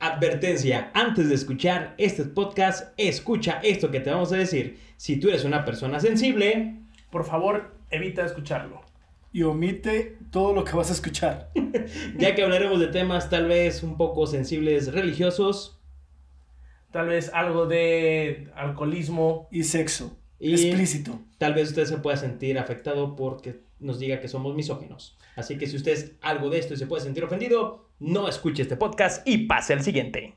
[0.00, 4.78] Advertencia, antes de escuchar este podcast, escucha esto que te vamos a decir.
[4.98, 6.76] Si tú eres una persona sensible,
[7.10, 8.82] Por favor, evita escucharlo.
[9.32, 11.50] y omite todo lo que vas a escuchar.
[12.18, 15.80] ya que hablaremos de temas tal vez un poco sensibles religiosos
[16.90, 19.48] Tal vez algo de alcoholismo.
[19.50, 20.16] Y sexo.
[20.38, 21.18] y Explícito.
[21.38, 25.16] tal vez usted se pueda sentir afectado porque nos diga que somos misóginos.
[25.34, 28.62] Así que si usted es algo de esto y se puede sentir ofendido, no escuche
[28.62, 30.34] este podcast y pase al siguiente.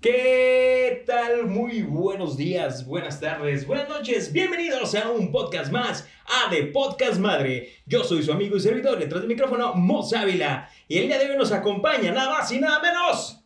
[0.00, 1.46] ¿Qué tal?
[1.46, 4.32] Muy buenos días, buenas tardes, buenas noches.
[4.32, 7.74] Bienvenidos a un podcast más, a The Podcast Madre.
[7.86, 10.70] Yo soy su amigo y servidor detrás del micrófono, Moz Ávila.
[10.86, 13.37] Y el día de hoy nos acompaña nada más y nada menos.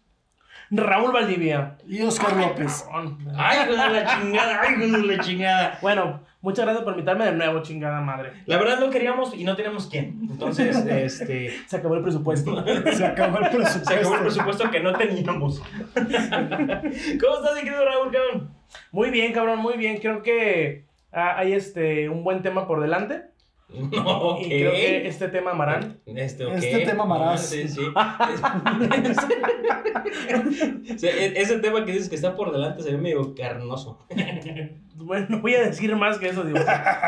[0.73, 1.77] Raúl Valdivia.
[1.87, 2.85] Y Oscar López.
[2.89, 3.19] Cabrón.
[3.37, 4.61] ¡Ay, hijo de la chingada!
[4.62, 5.79] ¡Ay, hijo de la chingada!
[5.83, 8.33] Bueno, muchas gracias por invitarme de nuevo, chingada madre.
[8.47, 10.19] La verdad no queríamos y no teníamos quién.
[10.31, 11.53] Entonces, este.
[11.67, 12.64] Se acabó el presupuesto.
[12.92, 13.84] Se acabó el presupuesto.
[13.84, 15.61] Se acabó el presupuesto que no teníamos.
[15.95, 18.51] ¿Cómo estás, mi querido Raúl, cabrón?
[18.92, 19.98] Muy bien, cabrón, muy bien.
[19.98, 23.31] Creo que ah, hay este un buen tema por delante.
[23.92, 24.41] No, ok.
[24.42, 26.01] Y creo que este tema amarán.
[26.06, 26.55] Este, ok.
[26.55, 27.47] Este tema amarás.
[27.47, 27.81] Sí, sí.
[27.81, 27.92] O
[30.98, 33.98] sea, e- ese tema que dices que está por delante se ve medio carnoso.
[34.95, 36.59] Bueno, no voy a decir más que eso, digo.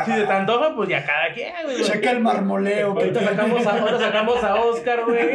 [0.05, 1.81] Si se te antoja, pues ya cada quien, güey.
[1.81, 5.29] Checa el marmoleo que Ahorita sacamos, a, ahora sacamos a Oscar, güey.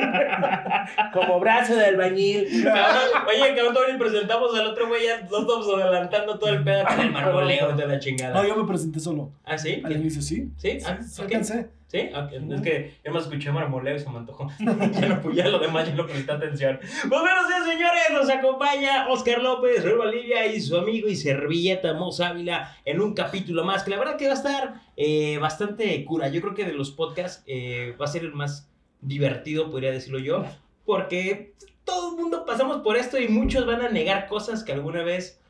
[1.15, 2.47] Como brazo de albañil.
[2.65, 6.85] Cabrón, oye, cabrón, todavía presentamos al otro güey, ya nos estamos adelantando todo el pedo
[6.85, 8.35] con el marmoleo de la chingada.
[8.35, 9.31] No, yo me presenté solo.
[9.45, 9.81] ¿Ah, sí?
[9.83, 10.51] Al inicio, sí.
[10.59, 10.77] ¿Sí?
[10.85, 11.25] Ah, Sí, ok.
[11.27, 11.71] alcancé.
[11.91, 11.99] ¿Sí?
[11.99, 14.49] Es que yo más escuché marmoleo y se me antojó.
[14.61, 16.79] ya, no, pues ya lo demás ya no presté atención.
[16.79, 18.03] Pues buenos días, señores.
[18.13, 23.13] Nos acompaña Oscar López, Raúl Bolivia y su amigo y servilleta Moz Ávila en un
[23.15, 26.29] capítulo más que la verdad que va a estar eh, bastante cura.
[26.29, 30.21] Yo creo que de los podcasts eh, va a ser el más divertido, podría decirlo
[30.21, 30.45] yo,
[30.85, 31.55] porque
[31.85, 35.41] todo el mundo pasamos por esto y muchos van a negar cosas que alguna vez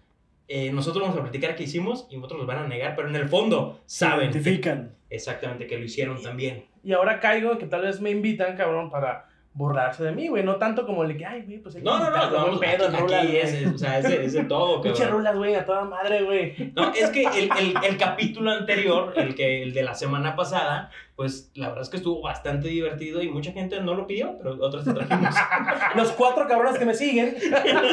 [0.48, 3.16] eh, nosotros vamos a platicar que hicimos y otros los van a negar, pero en
[3.16, 4.96] el fondo saben identifican.
[5.10, 6.64] Exactamente que lo hicieron también.
[6.82, 10.44] Y ahora caigo que tal vez me invitan, cabrón, para burlarse de mí, güey.
[10.44, 12.58] No tanto como el que, ay, güey, pues hay que No, no, no, no, buen
[12.60, 15.10] pedo, aquí, rulas, aquí es, o sea, es de, es de todo, cabrón.
[15.10, 16.72] rulas, güey, a toda madre, güey.
[16.74, 20.90] No, es que el, el, el capítulo anterior, el, que, el de la semana pasada,
[21.20, 24.56] pues la verdad es que estuvo bastante divertido y mucha gente no lo pidió, pero
[24.58, 25.34] otros te trajimos.
[25.94, 27.36] Los cuatro cabrones que me siguen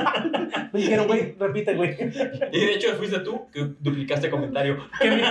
[0.72, 1.98] me dijeron, güey, repite, güey.
[2.54, 4.78] Y de hecho fuiste tú que duplicaste comentario.
[5.02, 5.22] Que mi,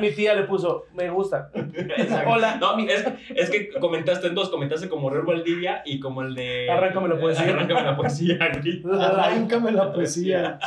[0.00, 1.50] mi tía le puso, me gusta.
[1.52, 2.30] Exacto.
[2.30, 2.58] Hola.
[2.60, 6.70] No, es, es que comentaste en dos, comentaste como Raúl Valdivia y como el de...
[6.70, 7.48] Arráncame la poesía.
[7.48, 9.00] Arráncame la poesía, güey.
[9.02, 10.60] Arráncame la poesía.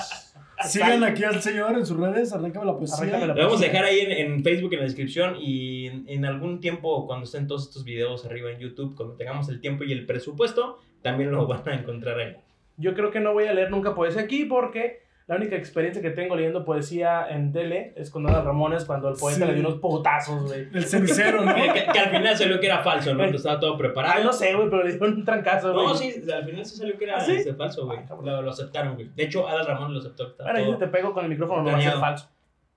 [0.65, 2.33] Sigan aquí al señor en sus redes.
[2.33, 2.97] Arráncame la poesía.
[2.97, 6.05] Arráncame la Lo vamos a dejar ahí en, en Facebook en la descripción y en,
[6.07, 9.83] en algún tiempo cuando estén todos estos videos arriba en YouTube, cuando tengamos el tiempo
[9.83, 12.35] y el presupuesto, también lo van a encontrar ahí.
[12.77, 16.11] Yo creo que no voy a leer nunca poesía aquí porque la única experiencia que
[16.11, 19.45] tengo leyendo poesía en tele es con Ana Ramones cuando el poeta Sí.
[19.45, 20.67] le dio unos potazos, güey.
[20.73, 21.53] El cenicero, ¿no?
[21.93, 23.23] Que, al final salió que era falso, ¿no?
[23.25, 24.13] Entonces estaba todo preparado.
[24.17, 25.85] Ay, no sé, güey, pero le dieron un trancazo, güey.
[25.87, 27.43] No, sí, al final se salió que era ¿Ah, sí?
[27.57, 28.05] falso, güey.
[28.05, 28.25] Cabrón.
[28.25, 29.09] Lo, lo aceptaron, güey.
[29.15, 30.25] De hecho, Adal Ramón lo aceptó.
[30.25, 32.29] que estaba Bueno, yo te pego con el micrófono, no va a ser falso.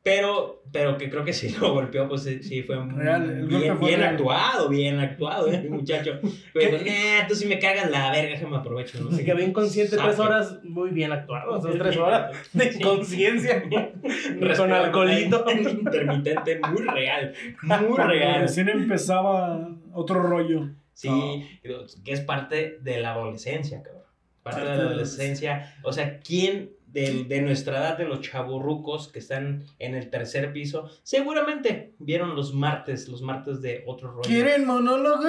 [0.03, 3.89] Pero, pero que creo que sí lo golpeó, pues sí, fue muy- Real, bien, fue
[3.89, 6.19] bien actuado, bien actuado, ¿eh, muchacho.
[6.55, 8.99] Pero, nah, tú sí me cagas la verga, que me aprovecho.
[9.03, 11.59] No Se quedó inconsciente tres horas muy bien actuado.
[11.59, 13.63] Esas tres horas de inconsciencia.
[14.57, 15.45] con alcoholito.
[15.51, 17.35] Intermitente, muy real.
[17.63, 18.41] Muy real.
[18.41, 20.71] Recién empezaba otro rollo.
[20.95, 21.61] Sí,
[22.05, 24.05] que es parte de la adolescencia, cabrón.
[24.43, 25.75] Parte de la adolescencia.
[25.83, 30.53] O sea, ¿quién de, de nuestra edad, de los chavorrucos que están en el tercer
[30.53, 34.23] piso, seguramente vieron los martes, los martes de otro rollo?
[34.23, 35.29] ¿Quieren monólogo?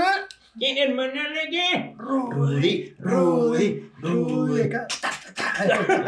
[0.57, 1.95] ¿Quieren monólogo?
[1.97, 4.69] Rudy, Rudy, Rudy.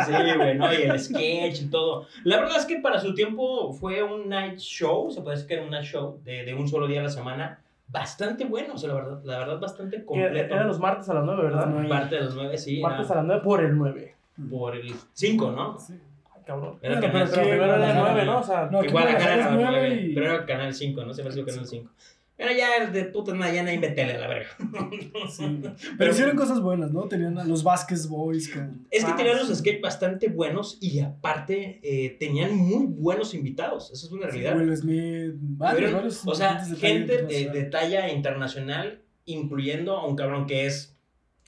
[0.06, 0.74] Sí, güey, ¿no?
[0.74, 2.08] Y el sketch y todo.
[2.24, 5.54] La verdad es que para su tiempo fue un night show, se puede decir que
[5.56, 7.60] era un night show de, de un solo día a la semana.
[7.86, 10.56] Bastante bueno, o sea, la verdad, la verdad bastante completo.
[10.56, 11.68] Eran los martes a las nueve, ¿verdad?
[11.68, 11.88] Nueve.
[11.88, 12.80] Parte de los nueve, sí.
[12.80, 14.16] Martes era a las nueve por el nueve.
[14.50, 15.78] Por el cinco, ¿no?
[15.80, 15.94] Sí.
[16.36, 16.80] Ay, cabrón.
[16.82, 18.14] Era Bueno, canal pero Pero Sí, primero era el Guadalajara.
[18.14, 18.40] nueve, ¿no?
[18.40, 21.14] O sea, No, Igual acá era nueve nueve, y- pero era canal 5, ¿no?
[21.14, 21.90] Se me hace canal 5.
[22.36, 24.50] Pero ya de puta nada, ya nadie ve tele, la verga.
[25.30, 25.62] Sí.
[25.98, 27.04] Pero hicieron cosas buenas, ¿no?
[27.04, 28.50] Tenían a los Vasquez Boys.
[28.50, 28.60] Que...
[28.90, 29.56] Es que Ah, tenían los sí.
[29.56, 33.92] sketches bastante buenos y aparte eh, tenían muy buenos invitados.
[33.92, 34.58] Esa es una realidad.
[34.58, 39.96] Will Smith, varios, Tuvieron- varios o sea, de talla gente de, de talla internacional, incluyendo
[39.98, 40.98] a un cabrón que es,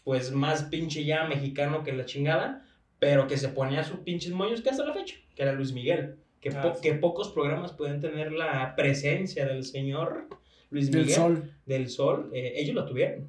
[0.04, 2.64] pues, más pinche ya mexicano que la chingada.
[3.06, 6.16] Pero que se ponía sus pinches moños que hasta la fecha, que era Luis Miguel.
[6.42, 6.82] Que, Ah, po- sí.
[6.82, 10.28] que pocos programas pueden tener la presencia del señor
[10.72, 11.16] Luis Del Miguel.
[11.16, 11.52] sol.
[11.68, 12.32] Del sol.
[12.34, 13.28] eh, ellos lo tuvieron.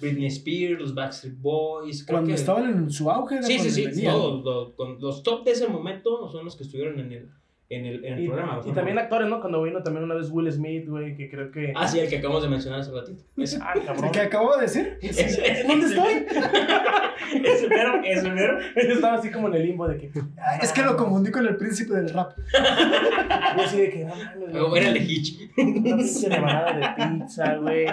[0.00, 2.04] Britney Spears, los Backstreet Boys.
[2.04, 3.36] creo Cuando que- estaban en su auge.
[3.38, 4.04] era Sí, sí, sí.
[4.04, 7.28] con- los top de ese momento son los que estuvieron en el,
[7.74, 8.60] en el, en el Y, programa.
[8.64, 8.74] y ¿no?
[8.74, 9.40] también actores, ¿no?
[9.40, 11.72] Cuando vino también una vez Will Smith, güey, que creo que.
[11.76, 13.22] Ah, sí, el que acabamos de mencionar hace ratito.
[13.36, 13.58] Ese.
[13.60, 14.04] Ah, cabrón.
[14.06, 14.98] ¿El que acabo de decir?
[15.02, 16.26] Ese- ese- ¿Dónde estoy?
[17.44, 18.58] Ese mero, ese mero.
[18.76, 20.10] Yo estaba así como en el limbo de que.
[20.38, 22.32] Ah, Es que lo confundí con el príncipe del rap.
[22.36, 25.38] Yo así de que, no mames, O era el Hitch.
[25.56, 27.86] Una pinche rebanada de pizza, güey.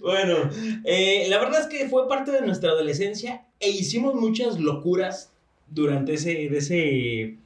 [0.00, 0.34] Bueno,
[0.84, 5.32] eh, la verdad es que fue parte de nuestra adolescencia e hicimos muchas locuras
[5.70, 7.36] durante ese, de ese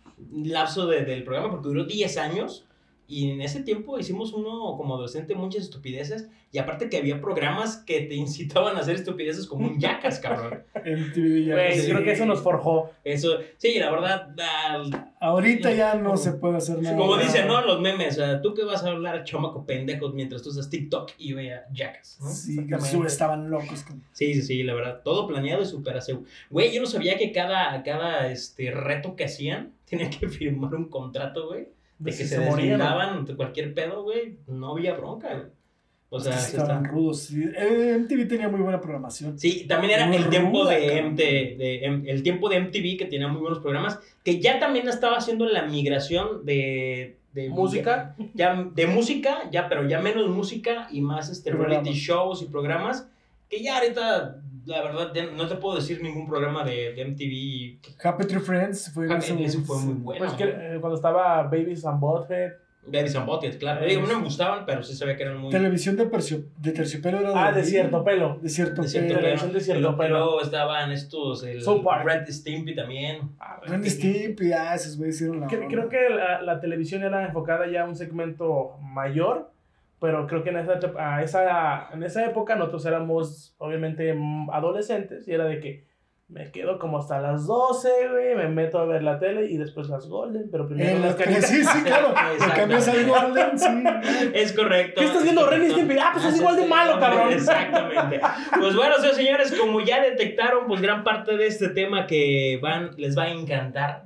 [0.44, 2.64] lapso de- del programa, porque duró 10 años.
[3.06, 6.28] Y en ese tiempo hicimos uno como adolescente muchas estupideces.
[6.52, 10.62] Y aparte que había programas que te incitaban a hacer estupideces como un yacas, cabrón.
[10.74, 11.52] MTV.
[11.52, 11.90] Güey, sí.
[11.90, 12.90] creo que eso nos forjó.
[13.04, 16.96] Eso, sí, la verdad, ah, Ahorita ya no se puede hacer nada.
[16.96, 17.60] como dicen, ¿no?
[17.64, 21.12] Los memes, o sea, tú que vas a hablar chamaco pendejos mientras tú usas TikTok
[21.18, 22.28] y vea yacas, ¿no?
[22.30, 22.90] Sí, que Exactamente.
[22.98, 23.82] su- estaban locos.
[23.84, 25.00] con- Sí, sí, sí, la verdad.
[25.02, 26.30] Todo planeado y súper asegurado.
[26.50, 30.88] Güey, yo no sabía que cada, cada este, reto que hacían tenían que firmar un
[30.88, 31.68] contrato, güey.
[32.04, 34.36] De que si se, se morían, cualquier pedo, güey.
[34.46, 35.46] No había bronca, güey.
[36.10, 37.20] O sea, se estaban está- rudos.
[37.22, 37.42] sí.
[37.56, 39.36] Eh, MTV tenía muy buena programación.
[39.36, 41.02] Sí, también era Muy el tiempo ruda, de.
[41.02, 41.16] MT,
[41.56, 45.16] de M- el tiempo de MTV que tenía muy buenos programas, que ya también estaba
[45.16, 48.14] haciendo la migración de, de Música.
[48.32, 53.08] ya de música, ya pero ya menos música y más este reality shows y programas
[53.56, 54.36] que ya ahorita
[54.66, 59.06] la verdad no te puedo decir ningún programa de, de MTV Happy Tree Friends fue,
[59.14, 60.24] ese momento, fue muy bueno.
[60.24, 62.52] Pues que eh, cuando estaba Babies and Butthead.
[62.86, 63.84] Babies and Butthead, claro.
[63.86, 67.20] Digo, no me gustaban, pero sí sabía que eran muy Televisión de, tercio- de terciopelo
[67.20, 68.38] era Ah, de de cierto pelo.
[68.42, 69.20] De cierto de cierto pelo.
[69.20, 70.18] televisión de cierto pelo.
[70.18, 72.04] Luego estaban estos, el Park.
[72.06, 73.30] Red Stimpy también.
[73.40, 75.68] Ah, Randy Stimpy, ah, esos güeyes hicieron la Cre- onda.
[75.68, 79.50] Creo que la, la televisión era enfocada ya a un segmento mayor,
[80.04, 85.26] pero creo que en esa, a esa, en esa época nosotros éramos obviamente mm, adolescentes
[85.26, 85.86] y era de que
[86.28, 89.88] me quedo como hasta las 12, güey, me meto a ver la tele y después
[89.88, 91.48] las Golden, pero primero Eh, las caritas.
[91.48, 92.08] sí, sí, claro.
[92.34, 92.54] Exactamente.
[92.54, 94.30] cambias al Golden, sí.
[94.34, 95.00] Es correcto.
[95.00, 95.70] ¿Qué estás viendo, es Ren y.
[95.70, 95.96] Stimpy?
[95.98, 97.32] Ah, pues es igual de sí, malo, cabrón.
[97.32, 98.20] Exactamente.
[98.60, 102.90] Pues bueno, sí, señores, como ya detectaron, pues gran parte de este tema que van,
[102.98, 104.04] les va a encantar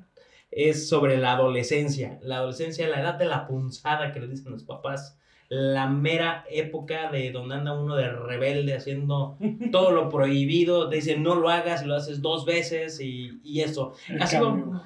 [0.53, 2.21] es sobre la adolescencia.
[2.23, 5.19] La adolescencia, la edad de la punzada que le dicen los papás.
[5.51, 9.39] La mera época de donde anda uno de rebelde haciendo
[9.73, 10.89] todo lo prohibido.
[10.91, 13.95] Te dicen no lo hagas, lo haces dos veces y, y eso.
[14.09, 14.67] El Así cambio.
[14.67, 14.83] vamos.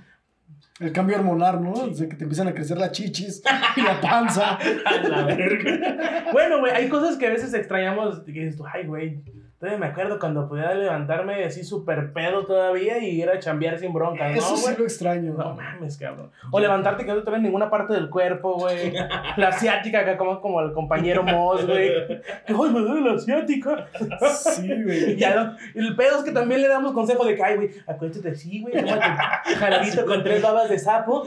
[0.81, 1.95] El cambio hormonal, ¿no?
[1.95, 3.43] Sea, que te empiezan a crecer las chichis
[3.77, 4.57] y la panza.
[4.87, 6.27] A la verga.
[6.33, 9.23] Bueno, güey, hay cosas que a veces extrañamos que dices tú, ay, güey.
[9.63, 13.93] Todavía me acuerdo cuando podía levantarme así súper pedo todavía y ir a chambear sin
[13.93, 14.77] broncas, Eso ¿no, sí güey?
[14.77, 15.35] lo extraño.
[15.35, 16.33] No mames, cabrón.
[16.51, 18.93] O levantarte que no te ven ninguna parte del cuerpo, güey.
[19.37, 21.91] La asiática acá como, como el compañero Moss, güey.
[22.09, 23.87] Que, Ay, me duele la asiática.
[24.35, 25.13] Sí, güey.
[25.13, 28.31] Y ya el pedo es que también le damos consejo de que, ay, güey, acuérdate
[28.31, 28.75] así, güey.
[29.61, 31.23] Jaladito con tres babas de sapo.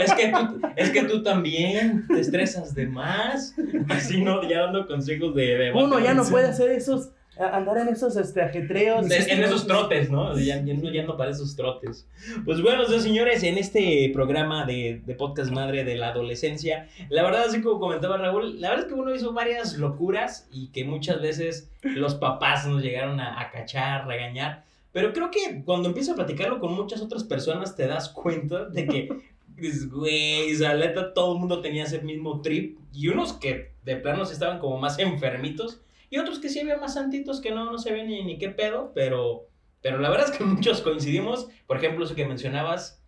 [0.00, 3.54] Es que, tú, es que tú también te estresas de más.
[3.88, 5.56] Así no, ya dando consejos de.
[5.58, 6.32] de Uno ya no Sí.
[6.32, 9.08] puede hacer esos, andar en esos este, ajetreos.
[9.08, 10.38] De- en esos trotes, ¿no?
[10.38, 12.06] Ya, ya no, para esos trotes.
[12.44, 17.44] Pues bueno, señores, en este programa de, de Podcast Madre de la Adolescencia, la verdad,
[17.46, 21.20] así como comentaba Raúl, la verdad es que uno hizo varias locuras y que muchas
[21.22, 24.64] veces los papás nos llegaron a, a cachar, regañar.
[24.92, 28.86] Pero creo que cuando empiezas a platicarlo con muchas otras personas te das cuenta de
[28.86, 29.08] que,
[29.56, 30.74] dices, güey, o sea,
[31.14, 32.78] todo el mundo tenía ese mismo trip.
[32.92, 35.80] Y unos que de plano estaban como más enfermitos.
[36.10, 38.50] Y otros que sí había más santitos que no, no se ven ni, ni qué
[38.50, 39.48] pedo, pero,
[39.82, 41.48] pero la verdad es que muchos coincidimos.
[41.66, 43.02] Por ejemplo, eso que mencionabas,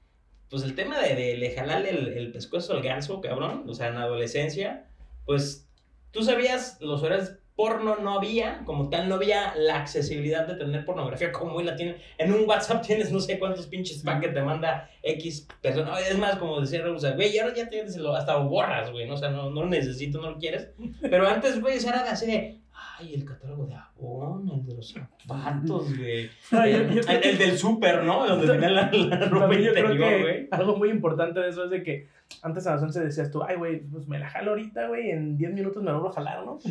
[0.49, 3.89] pues el tema de, de, le jalarle el, el pescuezo al ganso, cabrón, o sea,
[3.89, 4.89] en la adolescencia,
[5.25, 5.69] pues
[6.11, 10.83] tú sabías, los horarios porno no había, como tal, no había la accesibilidad de tener
[10.87, 11.97] pornografía como hoy la tienen.
[12.17, 15.99] En un WhatsApp tienes no sé cuántos pinches packs que te manda X persona.
[16.01, 19.07] Es más, como decía Raúl, o sea, güey, ahora ya tienes, hasta lo borras, güey,
[19.07, 19.13] ¿no?
[19.13, 20.71] o sea, no, no lo necesito, no lo quieres.
[21.03, 22.61] Pero antes, güey, era de así de,
[23.01, 26.31] ay, el catálogo de Avon, el de los zapatos, güey.
[26.53, 28.27] No, yo- yo creo El, del súper, ¿no?
[28.27, 30.49] Donde tenía la, la ropa interior, güey.
[30.51, 32.09] algo muy importante de eso es de que
[32.43, 35.37] antes a las 11 decías tú, ay, güey, pues me la jalo ahorita, güey, en
[35.37, 36.59] 10 minutos me vuelvo a jalar, ¿no?
[36.65, 36.69] y,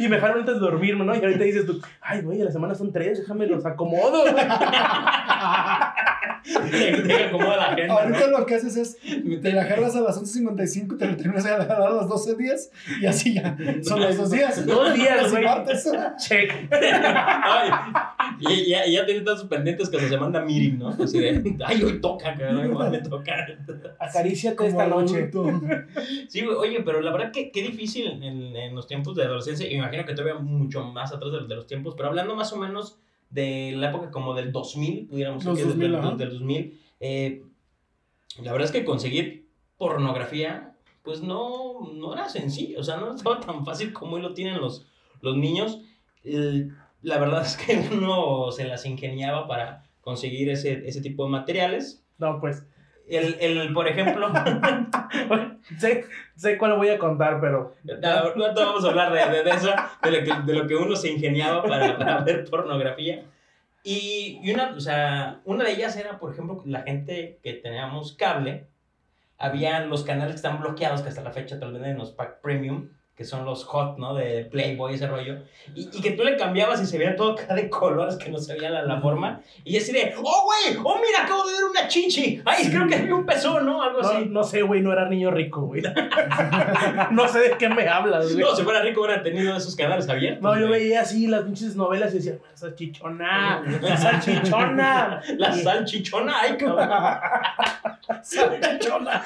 [0.00, 1.14] y- y me jalo antes de dormirme, ¿no?
[1.14, 4.44] Y ahorita dices tú, ay, güey, a la semana son 3, déjame los acomodo, güey.
[6.70, 8.38] Te, te acomoda la agenda, Ahorita ¿no?
[8.38, 8.96] lo que haces es,
[9.42, 12.70] te la jarras a las 11.55, te la terminas a jalar a las 12 días
[13.00, 13.56] y así ya.
[13.82, 14.64] Son los dos días.
[14.64, 15.44] Dos días, güey.
[15.44, 15.90] martes.
[16.18, 16.52] Check.
[16.70, 17.70] Ay,
[18.38, 20.90] y ya, ya tiene tantos pendientes que se manda meeting, ¿no?
[20.90, 23.46] Así de, ay, hoy toca, cabrón, me toca.
[23.98, 25.30] Acaríciate esta noche.
[26.28, 28.22] Sí, güey, oye, pero la verdad que qué difícil en,
[28.56, 31.94] en los tiempos de adolescencia, imagino que todavía mucho más atrás de, de los tiempos,
[31.96, 32.98] pero hablando más o menos
[33.30, 36.08] de la época como del 2000, pudiéramos decir, del, 2000, ajá.
[36.10, 37.42] del, del 2000, eh,
[38.42, 43.40] la verdad es que conseguir pornografía, pues no, no era sencillo, o sea, no estaba
[43.40, 44.86] tan fácil como hoy lo tienen los,
[45.20, 45.80] los niños.
[46.24, 46.68] Eh,
[47.02, 52.04] la verdad es que uno se las ingeniaba para conseguir ese, ese tipo de materiales.
[52.18, 52.64] No, pues.
[53.08, 54.32] El, el, por ejemplo,
[55.78, 57.74] sé, sé cuál voy a contar, pero.
[57.84, 59.70] Te vamos a hablar de, de, de eso,
[60.02, 63.24] de lo, que, de lo que uno se ingeniaba para, para ver pornografía.
[63.84, 68.14] Y, y una, o sea, una de ellas era, por ejemplo, la gente que teníamos
[68.14, 68.66] cable,
[69.38, 72.40] habían los canales que están bloqueados, que hasta la fecha los venden en los pack
[72.40, 74.14] premium, que son los hot, ¿no?
[74.14, 75.36] De Playboy, ese rollo.
[75.74, 78.36] Y, y que tú le cambiabas y se veía todo acá de colores que no
[78.36, 79.40] se veía la, la forma.
[79.64, 82.42] Y así de, oh, güey, oh, mira, acabo de ver una chichi.
[82.44, 83.82] Ay, creo que vi un pezón, ¿no?
[83.82, 84.26] Algo No, así.
[84.28, 85.82] no sé, güey, no era niño rico, güey.
[87.10, 88.44] no sé de qué me hablas, güey.
[88.44, 90.42] No, si fuera rico hubiera tenido esos canales abiertos.
[90.42, 90.82] No, yo güey.
[90.82, 93.62] veía así las pinches novelas y decía, salchichona,
[93.96, 95.22] salchichona.
[95.38, 96.90] La salchichona, ay, cabrón.
[98.22, 99.24] Salchichona.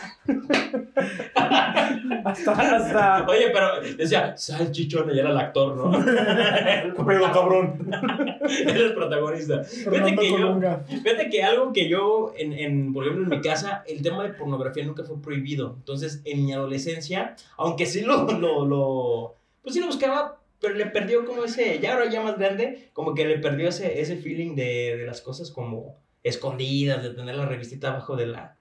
[2.24, 3.26] Hasta, hasta.
[3.28, 5.92] Oye, pero decía salchichona y era el actor, ¿no?
[6.04, 7.90] ¿Qué pedo, cabrón?
[8.42, 9.62] Era el protagonista.
[9.62, 13.84] Fíjate que, yo, fíjate que algo que yo, en, en, por ejemplo, en mi casa,
[13.86, 15.74] el tema de pornografía nunca fue prohibido.
[15.78, 20.86] Entonces, en mi adolescencia, aunque sí lo, lo, lo pues sí lo buscaba, pero le
[20.86, 24.54] perdió como ese, ya ahora ya más grande, como que le perdió ese, ese feeling
[24.54, 28.56] de, de las cosas como escondidas, de tener la revistita abajo de la,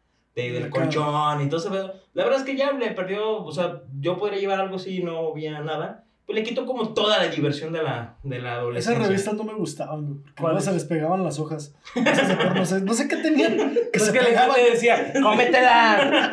[0.51, 1.93] del colchón y todo eso.
[2.13, 5.03] La verdad es que ya le perdió, o sea, yo podría llevar algo así y
[5.03, 6.03] no había nada.
[6.25, 9.03] Pues le quitó como toda la diversión de la, de la Esas adolescencia.
[9.07, 11.75] revistas no me gustaban, porque se les pegaban las hojas.
[11.95, 13.57] Esas no sé, no sé qué tenían.
[13.91, 16.31] Que Pues se que le decía, cómetela.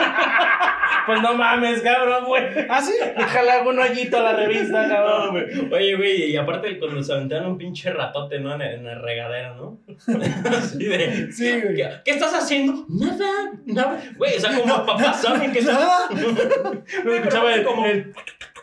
[1.06, 2.44] pues no mames, cabrón, güey.
[2.68, 2.92] ¿Ah, sí?
[3.16, 5.30] Déjale un hoyito a la revista, No, cabrón.
[5.30, 5.72] güey.
[5.72, 8.54] Oye, güey, y aparte cuando se aventaron un pinche ratote, ¿no?
[8.54, 9.78] En en el regadero, ¿no?
[10.58, 11.30] Así de...
[11.32, 11.76] Sí, güey.
[11.76, 12.84] ¿Qué, qué estás haciendo?
[12.88, 14.00] Nada, nada.
[14.16, 15.62] Güey, o sea, como papás saben que...
[15.62, 16.08] Nada.
[17.04, 18.12] Me escuchaba el, como- el-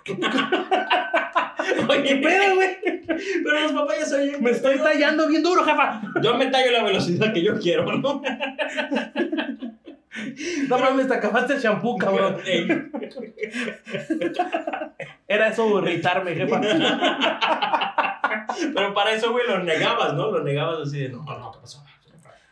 [1.90, 2.70] Oye, ¿Qué pedo, güey?
[3.44, 6.02] Pero los papás ya saben Me estoy tallando bien duro, jefa.
[6.22, 8.22] Yo me tallo la velocidad que yo quiero, ¿no?
[10.68, 12.38] No mames, te acabaste el shampoo, cabrón.
[15.28, 16.62] Era eso irritarme, jefa.
[18.74, 20.32] Pero para eso, güey, lo negabas, ¿no?
[20.32, 21.84] Lo negabas así de, no, no, ¿qué pasó?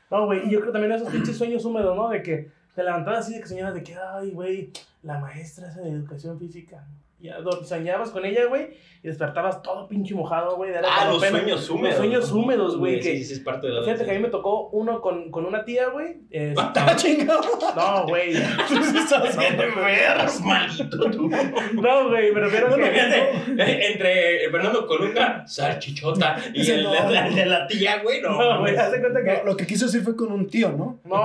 [0.10, 2.10] No, güey, y yo creo también esos pinches sueños húmedos, ¿no?
[2.10, 4.72] De que te levantabas así de que soñabas de que, ay, güey,
[5.04, 6.86] la maestra esa de educación física.
[7.22, 8.70] Ya soñabas con ella, güey,
[9.04, 10.72] y despertabas todo pinche mojado, güey.
[10.84, 11.38] Ah, los pena.
[11.40, 11.90] sueños húmedos.
[11.90, 13.02] Los sueños húmedos, güey.
[13.02, 15.02] Sí, que- sí, sí, es parte de la Fíjate que a mí me tocó uno
[15.02, 16.18] con, con una tía, güey.
[16.30, 17.42] este, Ah, chingado.
[17.76, 18.34] no, güey.
[18.68, 21.30] Tú sí estabas Eres maldito tú.
[21.74, 22.84] No, güey, me refiero a que.
[22.92, 26.92] Fíjate, entre Fernando Colunga, salchichota, y Ese el no.
[26.92, 28.32] de, la, de la tía, güey, no.
[28.32, 29.42] No, güey, haz de cuenta No, que.
[29.46, 31.00] lo que quiso decir fue con un tío, ¿no?
[31.06, 31.24] No,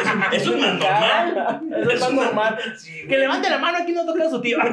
[0.32, 1.60] Eso es más normal.
[1.80, 2.58] Eso es más normal.
[2.76, 4.58] Sí, Que levante la mano aquí no toca a su tío.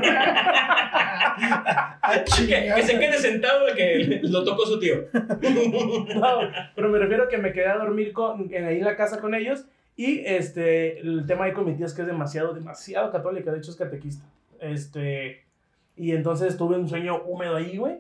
[2.48, 5.06] que, que se quede sentado que lo tocó su tío.
[6.18, 6.40] No,
[6.76, 9.20] pero me refiero a que me quedé a dormir con, en, ahí en la casa
[9.20, 9.66] con ellos.
[9.96, 13.52] Y este, el tema ahí con mi tía es que es demasiado, demasiado católica.
[13.52, 14.26] De hecho, es catequista.
[14.60, 15.44] Este,
[15.96, 17.98] y entonces tuve un sueño húmedo ahí, güey.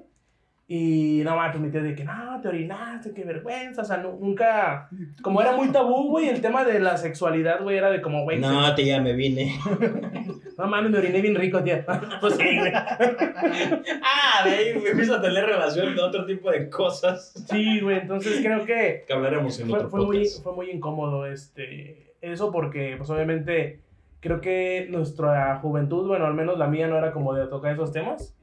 [0.69, 3.83] Y no mames, pues mi tía de que no, te orinaste, qué vergüenza.
[3.83, 4.89] O sea, nu- nunca.
[5.21, 8.37] Como era muy tabú, güey, el tema de la sexualidad, güey, era de como, güey.
[8.39, 9.53] No, tía, me vine.
[10.57, 11.85] No mames, me oriné bien rico, tía.
[12.19, 12.71] Pues sí, güey.
[12.73, 17.99] Ah, de ahí me empiezo a tener relación de otro tipo de cosas Sí, güey,
[17.99, 19.03] entonces creo que.
[19.07, 23.81] que hablaremos en fue, otro fue muy, fue muy incómodo este, eso porque, pues obviamente,
[24.19, 27.91] creo que nuestra juventud, bueno, al menos la mía no era como de tocar esos
[27.91, 28.35] temas.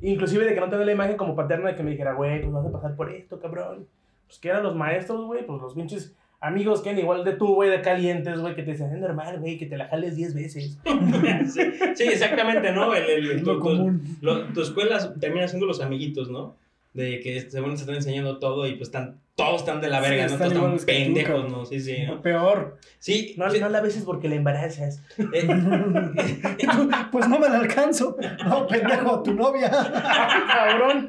[0.00, 2.52] Inclusive de que no tener la imagen como paterna de que me dijera, güey, pues
[2.52, 3.86] vas a pasar por esto, cabrón.
[4.26, 7.54] Pues que eran los maestros, güey, pues los pinches amigos que eran igual de tú,
[7.54, 10.34] güey, de calientes, güey, que te decían, es normal, güey, que te la jales 10
[10.34, 10.78] veces.
[11.48, 11.60] sí,
[11.94, 12.94] sí, exactamente, ¿no?
[12.94, 16.54] El, el- Es tu, tu- lo- tu escuela termina siendo los amiguitos, ¿no?
[16.94, 20.10] De que según se están enseñando todo y pues están, todos están de la Sí,
[20.10, 20.32] verga, ¿no?
[20.32, 21.48] están Todos están tú, pendejos.
[21.50, 21.64] ¿no?
[21.64, 22.20] Sí, sí, ¿no?
[22.20, 22.76] Peor.
[22.98, 25.00] Sí, No, sí, no la beses porque la embarazas.
[25.32, 25.46] eh,
[27.12, 28.16] Pues no me la alcanzo.
[28.44, 29.70] No, pendejo, tu novia.
[30.48, 31.08] cabrón.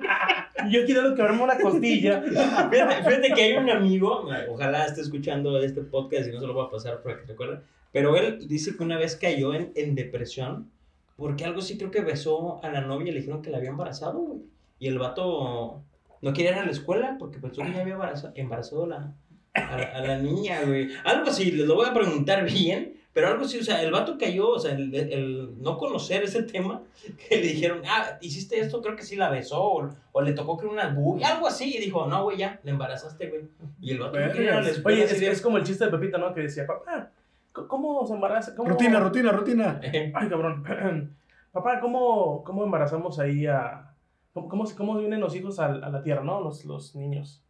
[0.70, 2.22] Yo quiero que arme una costilla.
[2.22, 6.54] Fíjate, fíjate que hay un amigo, ojalá esté escuchando este podcast y no se lo
[6.54, 9.96] voy a pasar para que recuerde, pero él dice que una vez cayó en, en
[9.96, 10.70] depresión
[11.18, 13.70] porque algo sí creo que besó a la novia y le dijeron que la había
[13.72, 14.40] embarazado, güey.
[14.80, 15.82] Y el vato
[16.22, 19.14] no quería ir a la escuela porque pensó que ya había embaraza- embarazado la,
[19.54, 20.90] a, la, a la niña, güey.
[21.04, 24.18] Algo así, les lo voy a preguntar bien, pero algo así, o sea, el vato
[24.18, 26.84] cayó, o sea, el, el no conocer ese tema,
[27.30, 30.58] que le dijeron, ah, hiciste esto, creo que sí la besó, o, o le tocó
[30.58, 33.42] creo una bubi, algo así, y dijo, no, güey, ya, le embarazaste, güey.
[33.82, 34.98] Y el vato no quería ir a la escuela.
[34.98, 36.34] Oye, es, de- es como el chiste de Pepito, ¿no?
[36.34, 37.12] Que decía, papá,
[37.52, 38.56] ¿cómo se embaraza?
[38.56, 38.70] ¿Cómo...
[38.70, 39.82] Rutina, rutina, rutina.
[40.14, 41.16] Ay, cabrón.
[41.52, 43.92] Papá, ¿cómo, cómo embarazamos ahí a...
[44.34, 46.42] ¿Cómo, cómo, vienen los hijos a, a la tierra, no?
[46.42, 47.44] Los, los niños.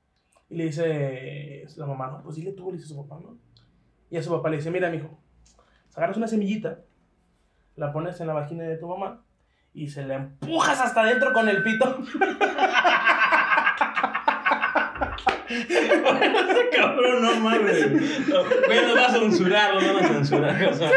[0.49, 3.37] Y le dice la mamá, no, pues dile tú, le dice su papá, ¿no?
[4.09, 5.19] Y a su papá le dice, mira, mijo,
[5.93, 6.79] agarras una semillita,
[7.75, 9.23] la pones en la vagina de tu mamá
[9.73, 11.85] y se la empujas hasta adentro con el pito.
[16.75, 17.91] Cabrón, no mames.
[18.27, 20.63] No, Güey, nos va a censurar, nos van a censurar.
[20.69, 20.91] o sea.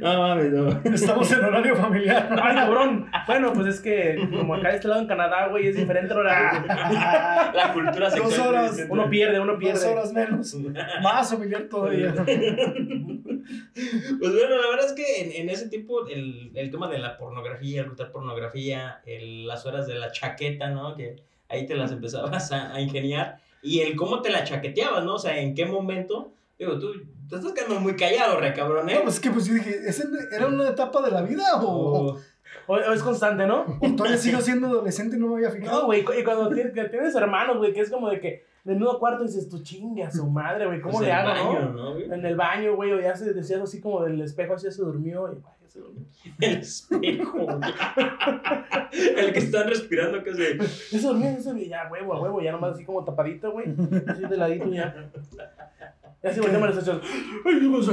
[0.00, 0.80] No mames, no.
[0.94, 2.28] Estamos en horario familiar.
[2.42, 3.10] Ay, cabrón.
[3.26, 6.18] Bueno, pues es que como acá de este lado en Canadá, güey, es diferente el
[6.20, 6.64] horario.
[6.68, 8.30] La cultura sexual.
[8.30, 8.86] Dos horas.
[8.88, 9.86] Uno pierde, uno Dos pierde.
[9.88, 10.54] horas menos.
[11.02, 12.14] Más familiar todavía.
[12.14, 12.26] Pues
[14.32, 17.80] bueno, la verdad es que en, en ese tipo, el, el tema de la pornografía,
[17.80, 20.96] el brutal pornografía, el- las horas de la chaqueta, ¿no?
[20.96, 21.16] Que
[21.48, 23.38] ahí te las empezabas a, a ingeniar.
[23.62, 25.14] Y el cómo te la chaqueteabas, ¿no?
[25.14, 26.32] O sea, en qué momento.
[26.58, 26.92] Digo, tú
[27.28, 28.94] te estás quedando muy callado, re cabrón, ¿eh?
[28.96, 32.08] No, pues es que pues yo dije, ¿ese ¿era una etapa de la vida o,
[32.10, 32.18] Oh,
[32.66, 33.64] O, o es constante, ¿no?
[33.80, 35.86] o todavía sigo siendo adolescente y no me había No, fijado?
[35.86, 39.48] güey, y cuando tienes hermanos, güey, que es como de que de nuevo cuarto dices,
[39.48, 41.98] tu chinga, su madre, güey, ¿cómo pues le hago, baño, no?
[41.98, 45.32] En el baño, güey, o ya se decía así como del espejo, así se durmió,
[45.32, 46.04] y ay, ya se durmió.
[46.38, 47.58] El espejo, güey.
[49.16, 50.58] El que están respirando, que se.
[50.92, 53.52] Ya se durmió, ya se durmió, ya, huevo, a huevo, ya nomás así como tapadito,
[53.52, 53.68] güey,
[54.06, 55.10] así de ladito, ya.
[56.22, 57.00] Ya se volteamos las echas,
[57.46, 57.92] ay, ¿qué pasó?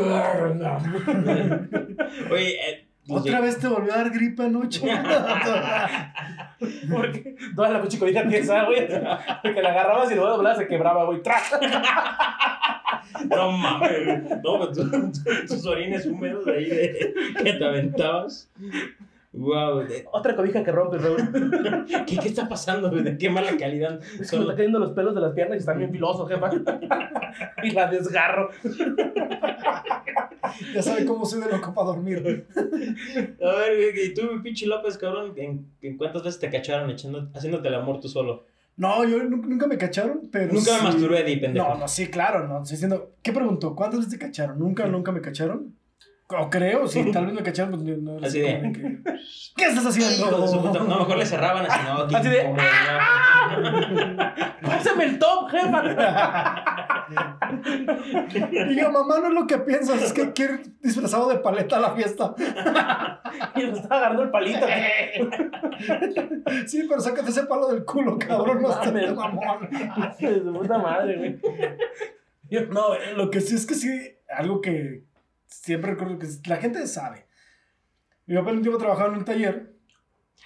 [2.33, 4.81] Oye, eh, los ¿Otra vez te volvió a dar gripe anoche?
[6.91, 8.87] Porque toda la cuchicodita tiesa, güey,
[9.43, 11.35] porque la agarrabas y luego doblabas se quebraba, güey, ¡tra!
[13.29, 14.39] No mames, güey.
[14.43, 15.11] no, tú- tú-
[15.47, 18.49] tus orines húmedos ahí de, que te aventabas.
[19.33, 21.15] Wow, Otra cobija que rompe, güey.
[22.05, 22.89] ¿qué, ¿qué está pasando?
[22.89, 23.03] güey?
[23.03, 23.99] ¿De qué mala calidad?
[24.01, 26.29] Es que me Solo- está cayendo los pelos de las piernas y están bien filosos,
[26.29, 26.49] jefa.
[27.63, 28.49] y la desgarro.
[30.73, 32.45] Ya sabe cómo soy de loco para dormir.
[33.43, 37.67] A ver, y tú, pinche López, cabrón, ¿en, en cuántas veces te cacharon echando, haciéndote
[37.67, 38.45] el amor tú solo?
[38.77, 41.69] No, yo nu- nunca me cacharon, pero Nunca me masturbé, di, pendejo.
[41.69, 42.57] No, no, sí, claro, no.
[42.61, 43.73] Estoy diciendo, ¿qué preguntó?
[43.75, 44.59] ¿Cuántas veces te cacharon?
[44.59, 45.73] ¿Nunca, nunca me cacharon?
[46.27, 48.99] O creo, sí, tal vez me cacharon, pues no, no Así de- que-
[49.55, 50.31] ¿Qué estás haciendo?
[50.83, 52.61] No, mejor le cerraban así, no, Así de, incómodo,
[54.61, 55.83] ¡Pásame el top, jefa!
[58.69, 61.77] Y yo, mamá, no es lo que piensas, es que quiero ir disfrazado de paleta
[61.77, 62.33] a la fiesta.
[63.55, 64.65] Y me estaba agarrando el palito.
[66.67, 68.93] Sí, pero sácate ese palo del culo, cabrón, no Mames.
[68.93, 69.69] de mamón.
[70.19, 71.39] De puta madre, güey.
[72.49, 73.89] Yo- No, lo que sí es que sí,
[74.29, 75.03] algo que
[75.61, 77.27] siempre recuerdo que la gente sabe.
[78.25, 79.71] Mi papá un tiempo trabajaba en un taller.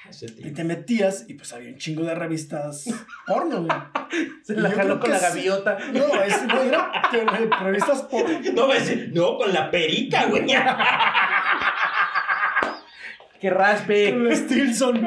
[0.07, 2.85] Ese y te metías y pues había un chingo de revistas
[3.27, 3.77] porno, güey.
[4.43, 5.25] Se la jaló con la sí.
[5.25, 5.77] gaviota.
[5.93, 7.25] No, es, no, era que-
[7.63, 8.39] revistas porno.
[8.53, 10.45] No, ese- no, con la perica, güey.
[13.41, 14.11] Que raspe.
[14.11, 15.01] Con el Stilson.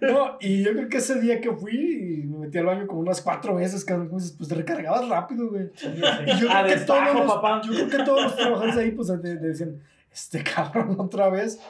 [0.00, 3.20] No, y yo creo que ese día que fui, me metí al baño como unas
[3.20, 5.70] cuatro veces, como dices, pues te recargabas rápido, güey.
[5.82, 7.60] Y yo creo, que todos destajo, los, papá.
[7.64, 9.80] yo creo que todos los trabajadores ahí, pues, te, te decían,
[10.12, 11.60] este cabrón otra vez.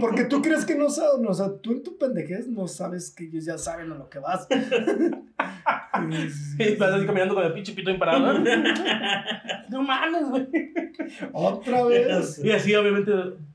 [0.00, 3.24] Porque tú crees que no saben, o sea, tú en tu pendejez no sabes que
[3.24, 4.46] ellos ya saben a lo que vas.
[6.58, 8.44] Y vas así caminando con el pinche pito imparado, ¿no?
[9.68, 10.48] No mames, güey.
[11.32, 12.40] Otra vez.
[12.42, 13.12] Y así, obviamente,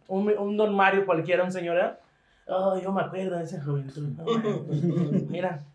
[0.08, 2.00] un, un don Mario cualquiera, un señora.
[2.50, 4.08] Oh, yo me acuerdo de esa juventud.
[4.10, 4.26] No.
[5.30, 5.66] Mira,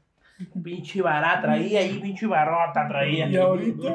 [0.63, 3.29] pinche barata traía ahí, pinche barata traía.
[3.29, 3.95] Y ahorita,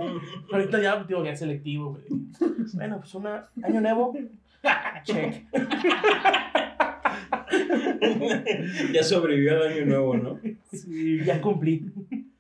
[0.51, 2.03] Ahorita ya, digo, ya es selectivo, güey.
[2.73, 4.13] Bueno, pues una año nuevo.
[5.03, 5.45] Check.
[8.93, 10.39] ya sobrevivió al año nuevo, ¿no?
[10.71, 11.91] Sí, ya cumplí.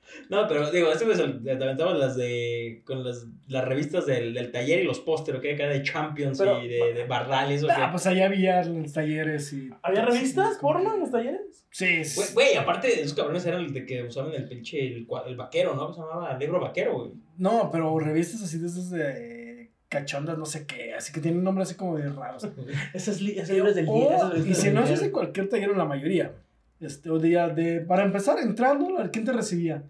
[0.29, 2.81] No, pero digo, este pues te aventamos las de.
[2.85, 6.37] con las, las revistas del, del taller y los pósteres que hay acá de Champions
[6.39, 7.67] Pero- y de, de Bardal y eso.
[7.69, 9.69] ah, que- pues allá había los talleres y.
[9.83, 11.65] ¿Había revistas porno en los talleres?
[11.69, 12.19] Sí, sí.
[12.33, 14.79] Güey, Güey, aparte, esos cabrones eran el de que usaban el pinche.
[14.87, 15.93] el, el vaquero, ¿no?
[15.93, 17.11] Se llamaba el libro vaquero, güey.
[17.37, 21.69] No, pero revistas así de esas de cachondas, no sé qué, así que tienen nombres
[21.69, 22.45] así como de raros.
[22.93, 23.95] Esas, li esos libros del O-
[24.33, 24.51] día.
[24.51, 26.33] y si no es de cualquier taller, en la mayoría.
[26.79, 29.83] Este, o de, de, para empezar, entrando, ¿quién te recibía?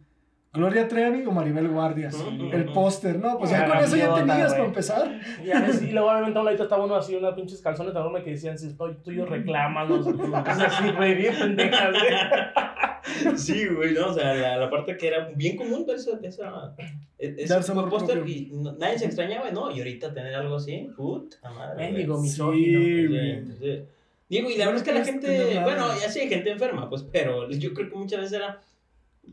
[0.58, 2.10] Gloria Trevi o Maribel Guardia.
[2.10, 2.52] Ujú.
[2.52, 5.20] El póster, no, pues ya con eso ya tenías para empezar.
[5.46, 7.92] Y, a veces- y luego obviamente a un ladito estaba uno así, unas pinches calzones
[7.92, 10.06] enormes que decían, si estoy tuyo, reclámanos.
[10.06, 12.14] Cosas así, güey, bien pendejas, güey.
[13.38, 16.76] Sí, güey, no, o sea, la, la parte que era bien común ver esa, esa,
[17.18, 19.72] e- ese de póster y no- nadie se extrañaba, ¿no?
[19.72, 21.76] Y ahorita tener algo así, puta madre.
[21.76, 21.88] güey.
[21.94, 22.30] Mendigo Sí.
[22.30, 23.44] Sí, güey.
[23.62, 23.82] sí.
[24.30, 27.04] Digo, y la verdad es que la gente, bueno, ya sí hay gente enferma, pues,
[27.10, 28.60] pero yo creo que muchas veces era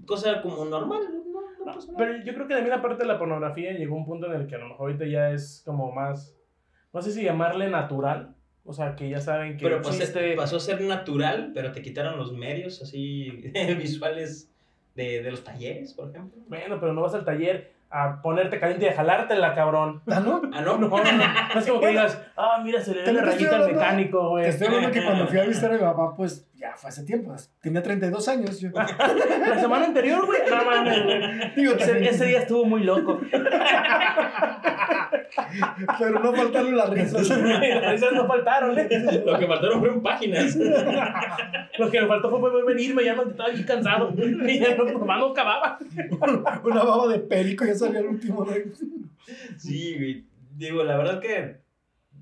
[0.07, 1.03] cosa como normal,
[1.33, 1.99] no, no pasa nada.
[1.99, 4.55] Pero yo creo que también aparte de la pornografía llegó un punto en el que
[4.55, 6.37] a lo mejor ahorita ya es como más,
[6.93, 10.81] no sé si llamarle natural, o sea, que ya saben que Pero pasó a ser
[10.81, 13.31] natural, pero te quitaron los medios así
[13.79, 14.51] visuales
[14.95, 16.43] de, de los talleres, por ejemplo.
[16.49, 20.03] Bueno, pero no vas al taller a ponerte caliente y a jalártela, cabrón.
[20.11, 20.43] Ah, ¿no?
[20.53, 21.17] Ah, no, No, no, no,
[21.55, 24.43] no es como que digas, ah, mira, se le ve la rayita al mecánico, güey.
[24.45, 27.05] Te estoy hablando que cuando fui a visitar a mi papá, pues ya fue hace
[27.05, 27.33] tiempo.
[27.61, 28.61] Tenía 32 años.
[28.61, 28.71] Yo.
[28.75, 31.73] La semana anterior, güey, no mames, güey.
[31.81, 33.21] Ese, ese día estuvo muy loco.
[35.99, 37.31] Pero no faltaron las risas.
[37.31, 39.23] Esas no faltaron, ¿eh?
[39.25, 40.57] lo que faltaron fueron páginas.
[41.79, 44.15] Lo que me faltó fue poder venirme, ya no estaba aquí cansado.
[44.17, 45.79] Y ya no, nomás no acababa.
[46.63, 48.45] Una baba de perico ya salió el último.
[48.45, 48.53] ¿no?
[49.59, 50.25] Sí, güey.
[50.57, 51.57] Digo, la verdad que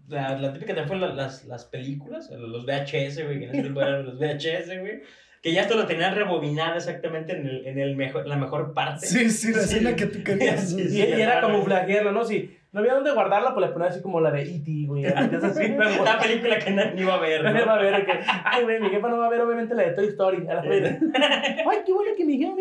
[0.09, 3.61] la, la típica también fue la- las, las películas, los VHS, güey, que en ese
[3.63, 5.03] tiempo eran los VHS, güey.
[5.43, 9.07] Que ya esto lo tenían rebobinado exactamente en, el, en el mejor, la mejor parte.
[9.07, 9.75] Sí, sí, la Sí.
[9.75, 10.61] escena que tú querías.
[10.71, 10.99] Sí, Y, sí.
[10.99, 12.25] y era camuflajearla, ¿no?
[12.25, 15.05] Si no había dónde guardarla, pues le ponía así como la de E.T., güey.
[15.05, 17.67] Es así, Una película que nadie iba a ver, Nadie ¿no?
[17.67, 18.13] va a ver que,
[18.45, 20.47] ay, güey, mi jefa no va a ver obviamente la de Toy Story.
[20.47, 20.99] A la vez.
[21.13, 22.55] Ay, qué bueno que mi jefa,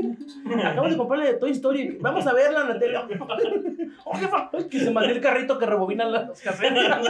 [0.44, 1.98] mira, acabo de comprar la de Toy Story.
[2.02, 2.98] Vamos a verla en la tele.
[4.06, 7.08] Oh, jefa, ay, que se mandó el carrito que rebobina las casetas.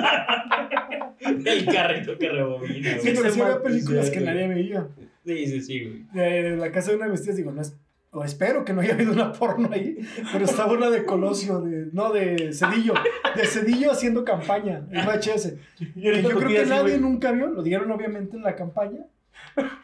[1.21, 4.85] El carrito que rebobina, Sí, pero se sí había películas sí, que nadie veía.
[5.25, 6.05] Sí, sí, sí, güey.
[6.13, 7.77] De la casa de una vestida, digo, no es.
[8.13, 9.97] O espero que no haya habido una porno ahí,
[10.33, 12.93] pero estaba una de Colosio, de, no, de Cedillo,
[13.37, 15.53] de Cedillo haciendo campaña, el VHS.
[15.95, 16.99] Yo tu creo que así, nadie güey.
[16.99, 18.99] nunca vio, lo dieron obviamente en la campaña.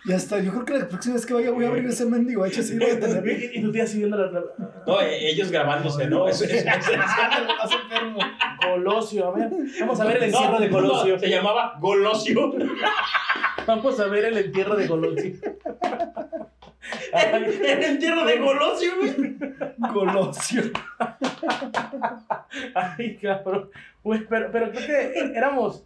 [0.03, 2.41] Y hasta yo creo que la próxima vez que vaya voy a abrir ese mendigo
[2.43, 3.27] VHS y voy a tener.
[3.55, 4.29] Y, tu tía así viendo la.
[4.85, 6.27] No, eh, ellos grabándose, ¿no?
[6.27, 8.19] Eso es- Más enfermo.
[8.61, 9.49] Colosio, a ver.
[9.79, 11.17] Vamos a ver el No, entierro de Colosio.
[11.17, 12.53] se llamaba Golosio.
[13.67, 15.35] Vamos a ver el entierro de Colosio.
[17.13, 19.35] El entierro de Golosio, güey.
[19.93, 20.63] Colosio.
[22.73, 23.69] Ay, cabrón.
[24.03, 25.85] Güey, pero, pero creo que éramos.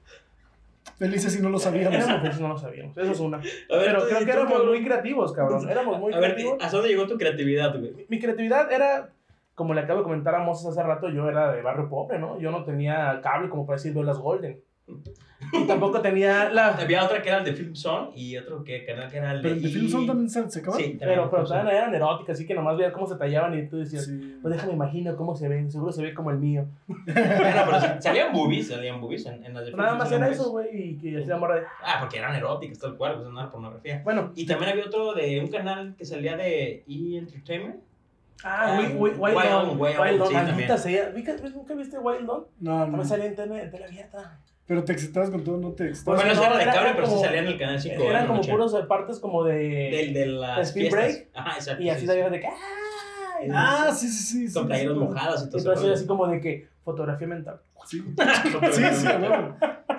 [0.98, 1.96] Felices si no lo sabíamos.
[1.96, 2.96] Éramos felices, no lo sabíamos.
[2.98, 3.38] Eso es una.
[3.38, 5.68] A ver, Pero tú- creo que éramos muy creativos, cabrón.
[5.70, 6.58] Éramos muy A ver, creativos.
[6.64, 8.06] ¿hasta dónde llegó tu creatividad, güey?
[8.08, 9.10] Mi creatividad era,
[9.56, 12.40] como le acabo de comentar a Moses hace rato, yo era de barrio pobre, ¿no?
[12.40, 14.62] Yo no tenía cable como para decir Velas Golden.
[15.54, 16.68] Y tampoco tenía la...
[16.68, 19.38] Había otra que era el de Film Zone y otro que, canal que era el
[19.42, 19.50] de...
[19.50, 20.78] Pero el de Film Zone también se, se acaba.
[20.78, 20.96] Sí.
[21.00, 24.06] Pero, pero también eran eróticas, así que nomás veías cómo se tallaban y tú decías,
[24.06, 24.38] Sí.
[24.42, 26.66] pues déjame imagino cómo se ven, seguro se ve como el mío.
[26.88, 30.30] Bueno, pero sí, salían boobies, salían boobies en, en las de Film Nada más era
[30.30, 31.64] eso, güey, y que hacía morra de...
[31.84, 34.02] Ah, porque eran eróticas, tal cual, pues no era pornografía.
[34.04, 37.18] Bueno, Y también había otro de un canal que salía de E!
[37.18, 37.78] Entertainment.
[38.44, 40.80] ah, Ah, Wild, Wild, Wild Wild Wild Wild Dawn, Dawn, sí, maldita también.
[40.80, 41.10] sea.
[41.16, 42.44] ¿Nunca, ¿Nunca viste Wild Dawn?
[42.60, 42.86] No, no.
[42.86, 44.40] También salía en tele, en tele abierta.
[44.72, 46.24] Pero te excitabas con todo, no te excitabas.
[46.24, 48.04] Bueno, no, eso era de cable, pero sí como- salía en el canal 5.
[48.04, 49.58] Eran como puros partes como de...
[49.58, 51.04] Del, de las Speed fiestas.
[51.04, 51.30] break.
[51.34, 51.84] Ajá, exacto.
[51.84, 52.48] Y así sí, salías de que...
[52.48, 53.50] ¡ay!
[53.54, 54.48] Ah, sí, sí, sí.
[54.48, 55.94] sí, Con playeras sí, mojadas y todo Entonces eso.
[55.96, 57.60] así como de que fotografía mental.
[57.86, 58.02] Sí,
[58.72, 59.08] sí, sí,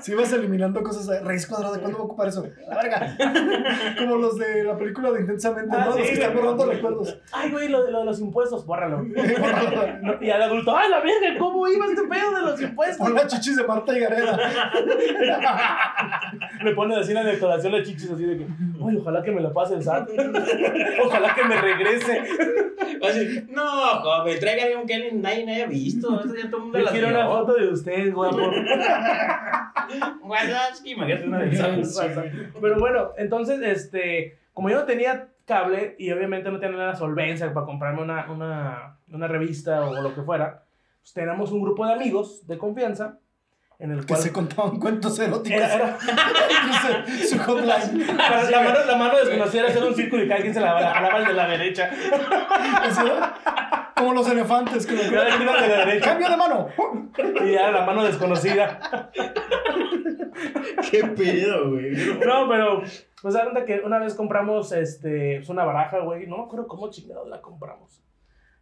[0.03, 1.23] Sí, vas eliminando cosas.
[1.25, 2.45] Raíz cuadrada, ¿cuándo voy a ocupar eso?
[2.69, 3.17] La verga.
[3.99, 5.93] Como los de la película de Intensamente, Ah, ¿no?
[5.93, 7.19] sí, los que están borrando recuerdos.
[7.33, 9.05] Ay, güey, lo, de- lo de los impuestos, bórralo.
[10.21, 11.39] Y al adulto, ¡ay, la verga!
[11.39, 12.99] ¿Cómo iba este pedo de los impuestos?
[12.99, 14.37] Pon las chichis de Marta y Gareda.
[16.65, 18.47] Le pone así la decoración las chichis así de que,
[18.89, 20.09] ay, ojalá que me la pase el SAT.
[21.05, 22.23] Ojalá que me regrese.
[23.51, 26.21] No, joven, tráigame un que nadie nadie haya visto.
[26.21, 27.17] Esto ya todo el mundo Yo quiero vio.
[27.19, 28.39] una foto de usted, guapo.
[30.23, 32.01] Wazowski, imagínate una de esas.
[32.61, 37.53] Pero bueno, entonces, este, como yo no tenía cable y obviamente no tenía la solvencia
[37.53, 40.63] para comprarme una, una, una revista o lo que fuera,
[41.01, 43.19] pues teníamos un grupo de amigos de confianza
[43.79, 44.21] en el Que cual...
[44.21, 45.51] se contaban cuentos eróticos.
[45.61, 45.99] Era, era,
[47.19, 48.07] Su- Su hotline.
[48.17, 50.93] la, la mano, la mano desconocida era hacer un círculo y cada quien se la
[50.93, 51.91] jalaba el de la derecha.
[54.03, 54.87] Como los elefantes.
[54.87, 56.11] Que lo- de la derecha.
[56.11, 56.69] ¡Cambio de mano!
[57.47, 59.11] Y ya la mano desconocida.
[60.91, 61.93] Qué pedo, güey.
[62.27, 62.83] No, pero,
[63.21, 66.27] pues da que una vez compramos este, pues, una baraja, güey.
[66.27, 68.03] No me acuerdo cómo chingados la compramos.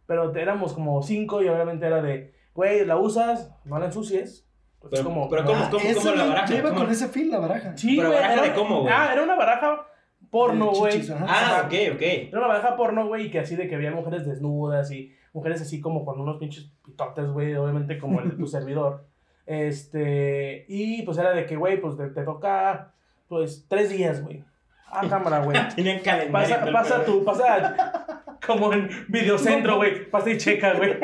[0.05, 4.47] Pero éramos como cinco y obviamente era de, güey, la usas, no la ensucies.
[4.79, 6.47] Pues Pero- como, pero ¿cómo- cómo- Ese la baraja?
[6.47, 6.81] Yo iba ¿Cómo?
[6.81, 7.77] con ese fin, la baraja.
[7.77, 8.93] Sí, ¿Pero güey, baraja era- de cómo, güey?
[8.93, 9.85] Ah, era una baraja
[10.31, 11.01] porno, güey.
[11.27, 12.01] Ah, ok, ok.
[12.01, 15.61] Era una pareja porno, güey, y que así de que había mujeres desnudas y mujeres
[15.61, 19.05] así como con unos pinches pitotes, güey, obviamente como el de tu servidor.
[19.45, 22.93] Este, y pues era de que, güey, pues te, te toca,
[23.27, 24.43] pues, tres días, güey.
[24.87, 25.57] Ah, cámara, güey.
[25.75, 26.55] Tenían calendario.
[26.55, 28.07] Pasa, pasa tu, pasa
[28.45, 30.09] como en videocentro, güey.
[30.09, 30.97] Pasa y checa, güey.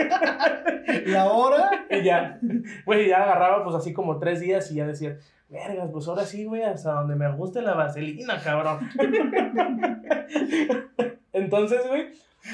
[1.06, 2.40] La hora, Y ya,
[2.86, 5.18] güey, ya agarraba pues así como tres días y ya decía,
[5.50, 8.90] vergas, pues ahora sí, güey, hasta donde me guste la vaselina, cabrón.
[11.34, 12.08] Entonces, güey,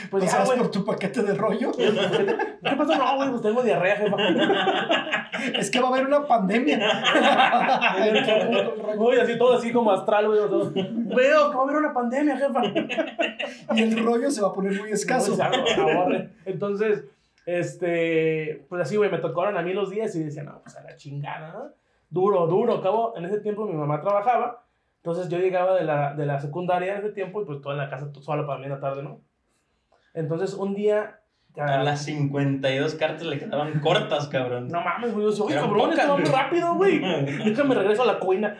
[0.10, 1.72] pues pasabas por tu paquete de rollo.
[1.72, 2.96] ¿Qué pasó?
[2.96, 4.18] No, güey, pues tengo diarrea, jefa.
[5.58, 6.80] Es que va a haber una pandemia.
[8.96, 10.40] Güey, así todo así como astral, güey.
[10.40, 10.72] todo.
[10.74, 12.62] Veo que va a haber una pandemia, jefa.
[13.76, 15.38] y el rollo se va a poner muy escaso.
[16.46, 17.06] Entonces,
[17.46, 20.84] este, pues así, güey, me tocaron a mí los días y decía, no, pues a
[20.84, 21.83] la chingada, ¿no?
[22.14, 22.76] Duro, duro.
[22.76, 26.94] Acabo, en ese tiempo mi mamá trabajaba, entonces yo llegaba de la, de la secundaria
[26.94, 28.80] en ese tiempo y pues toda en la casa tú solo para mí en la
[28.80, 29.22] tarde, ¿no?
[30.14, 31.22] Entonces un día...
[31.58, 34.68] A las 52 cartas le quedaban cortas, cabrón.
[34.68, 35.36] No mames, güey.
[35.36, 37.00] Yo oye, cabrón, va muy rápido, güey.
[37.00, 38.60] Déjame regreso a la cuina.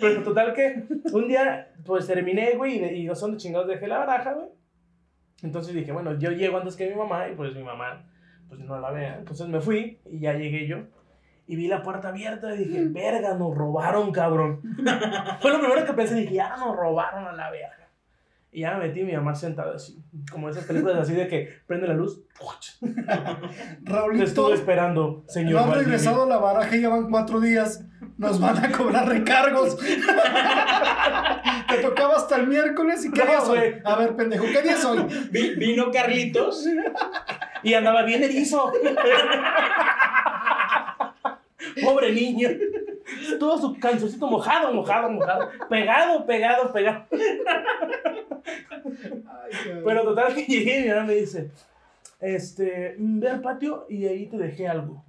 [0.00, 3.98] Pero total que un día, pues terminé, güey, y no son de chingados dejé la
[3.98, 4.48] baraja, güey.
[5.42, 8.04] Entonces dije, bueno, yo llego antes que mi mamá y pues mi mamá,
[8.48, 9.18] pues no la vea.
[9.18, 10.78] Entonces me fui y ya llegué yo.
[11.46, 14.60] Y vi la puerta abierta y dije, verga, nos robaron, cabrón.
[15.40, 17.88] Fue lo primero que pensé, dije, ya nos robaron a la verga.
[18.54, 19.98] Y ya me metí y mi mamá sentada así,
[20.30, 22.20] como esas películas así de que prende la luz.
[22.80, 22.94] Te
[23.84, 25.52] Raulito, estuve esperando, señor.
[25.52, 25.84] no han Valdivia.
[25.92, 27.82] regresado a la baraja y ya van cuatro días.
[28.18, 29.78] Nos van a cobrar recargos.
[31.68, 33.74] Te tocaba hasta el miércoles y qué No, día güey.
[33.84, 34.76] A ver, pendejo, ¿qué día?
[35.30, 36.66] Vi- vino Carlitos.
[37.62, 38.70] Y andaba bien erizo.
[41.82, 42.48] Pobre niño.
[43.38, 45.48] Todo su calzoncito mojado, mojado, mojado.
[45.68, 47.06] Pegado, pegado, pegado.
[49.84, 51.50] Pero total que llegué y mi mamá me dice,
[52.20, 55.04] este, ve al patio y ahí te dejé algo.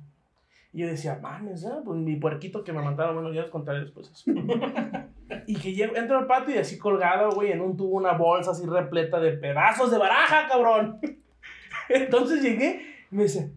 [0.73, 1.69] Y yo decía, mames, ¿eh?
[1.85, 4.31] pues mi puerquito que me mataron, bueno, ya les contaré después eso.
[5.47, 8.51] y que llego, entro al patio y así colgado, güey, en un tubo una bolsa
[8.51, 10.99] así repleta de pedazos de baraja, cabrón.
[11.89, 13.53] Entonces llegué y me dice,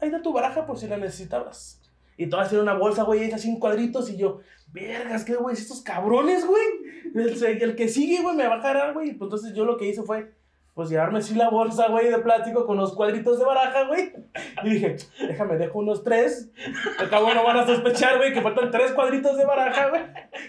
[0.00, 1.79] ahí está tu baraja por si la necesitabas.
[2.20, 4.40] Y todas tienen una bolsa, güey, hecha así en cuadritos y yo,
[4.74, 5.56] vergas, ¿qué, güey?
[5.56, 6.62] Estos cabrones, güey.
[7.14, 9.14] El, que sigue, güey, me va a jalar, güey.
[9.14, 10.30] Pues entonces yo lo que hice fue,
[10.74, 14.12] pues llevarme así la bolsa, güey, de plástico con los cuadritos de baraja, güey.
[14.62, 16.50] Y dije, déjame, dejo unos tres.
[16.98, 20.02] Al cabo no van a sospechar, güey, que faltan tres cuadritos de baraja, güey.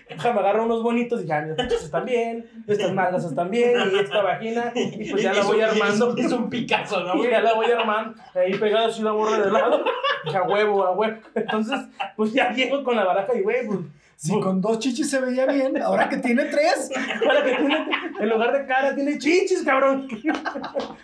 [0.10, 3.75] Déjame agarrar unos bonitos y dije, ah, mira, estos están bien, estas malgas están bien,
[3.93, 6.13] y esta vagina, y pues ya la voy armando.
[6.17, 7.31] hizo un Picasso, ¿no, Y güey?
[7.31, 9.84] ya la voy armando, ahí pegada así una borra de lado.
[10.25, 11.17] Y a huevo, a huevo.
[11.34, 11.79] Entonces,
[12.15, 13.79] pues ya llego con la baraja y, güey, pues,
[14.21, 16.91] Si con dos chichis se veía bien, ahora que tiene tres.
[17.25, 17.88] para que tiene,
[18.19, 20.07] en lugar de cara, tiene chichis, cabrón.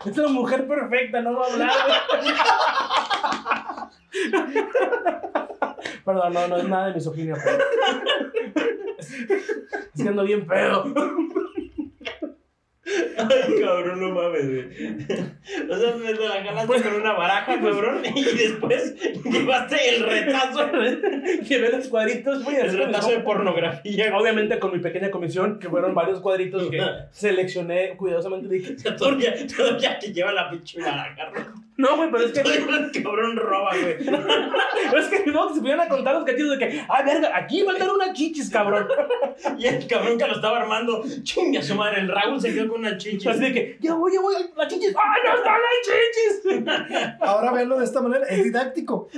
[0.06, 1.72] Es una mujer perfecta, no va a hablar.
[6.06, 7.58] Perdón, no, no es nada de misoginia, pero...
[9.00, 10.86] Es que ando bien pedo.
[13.18, 14.70] Ay, cabrón, no mames, güey.
[15.70, 20.72] O sea, me la jalaste con una baraja, cabrón, y después llevaste el retazo,
[21.48, 22.56] Llevé los cuadritos, güey.
[22.58, 24.16] el retazo de pornografía.
[24.18, 28.48] Obviamente con mi pequeña comisión, que fueron varios cuadritos que seleccioné cuidadosamente.
[28.54, 31.32] Dije, todavía, todavía que lleva la pinche baraja,
[31.78, 31.96] ¿no?
[31.96, 33.98] güey, pero es que, El cabrón roba, güey.
[34.98, 37.90] es que no, se pudieran a contar los cachitos de que, ay, verga, aquí faltan
[37.90, 38.88] unas chichis, cabrón.
[39.58, 42.80] Y el cabrón que lo estaba armando, chinga su madre, el Raúl se quedó con
[42.80, 43.30] una chicha.
[43.30, 47.18] Así de que, ya voy, ya voy, las chichis, ay, no están las chichis.
[47.22, 49.10] Ahora verlo de esta manera es didáctico.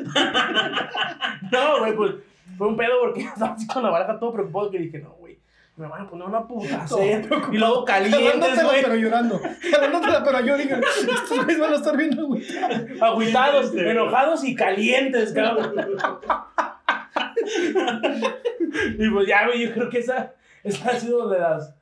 [1.51, 2.15] No, güey, pues
[2.57, 5.15] fue un pedo porque estaba así con la baraja todo preocupado que dije, no,
[5.79, 6.85] me van a poner una puta.
[7.51, 9.39] Y luego calientes, güey, pero llorando.
[9.71, 12.43] Jalándotela, pero yo digo, estos güeyes van a estar viendo, güey.
[12.99, 15.73] agüitados, Este, enojados y calientes, cabrón.
[18.99, 21.73] y pues ya, güey, yo creo que esa, esa ha sido de las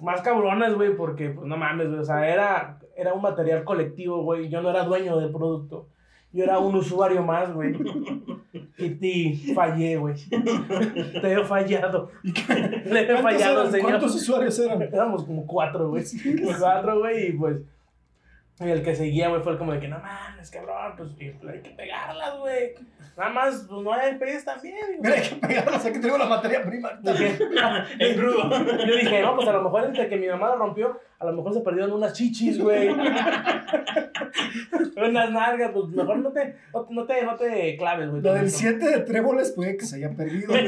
[0.00, 4.22] más cabronas, güey, porque, pues no mames, güey, o sea, era, era un material colectivo,
[4.22, 5.88] güey, yo no era dueño del producto.
[6.32, 7.74] Yo era un usuario más, güey.
[8.76, 10.14] Y ti fallé, güey.
[11.20, 12.10] Te he fallado.
[12.22, 13.72] Le he ¿Cuántos fallado, eran?
[13.72, 13.90] señor.
[13.90, 14.82] ¿Cuántos usuarios eran?
[14.82, 16.04] Éramos como cuatro, güey.
[16.58, 17.62] cuatro, güey, y pues.
[18.60, 21.10] Y el que seguía, güey, fue como de que no mames, cabrón, pues
[21.40, 22.74] pues, hay que pegarlas, güey.
[23.16, 24.76] Nada más, pues no hay pegues también.
[25.00, 26.90] Mira, hay que pegarlas, aquí tengo la materia prima.
[27.98, 28.50] En crudo.
[28.50, 31.32] yo dije, no, pues a lo mejor entre que mi mamá la rompió, a lo
[31.32, 32.88] mejor se perdieron unas chichis, güey.
[34.96, 38.20] Unas nalgas, pues mejor no te, no, te- no te, no te claves, güey.
[38.22, 38.58] Lo del eso.
[38.58, 40.52] 7 de tréboles puede que se haya perdido.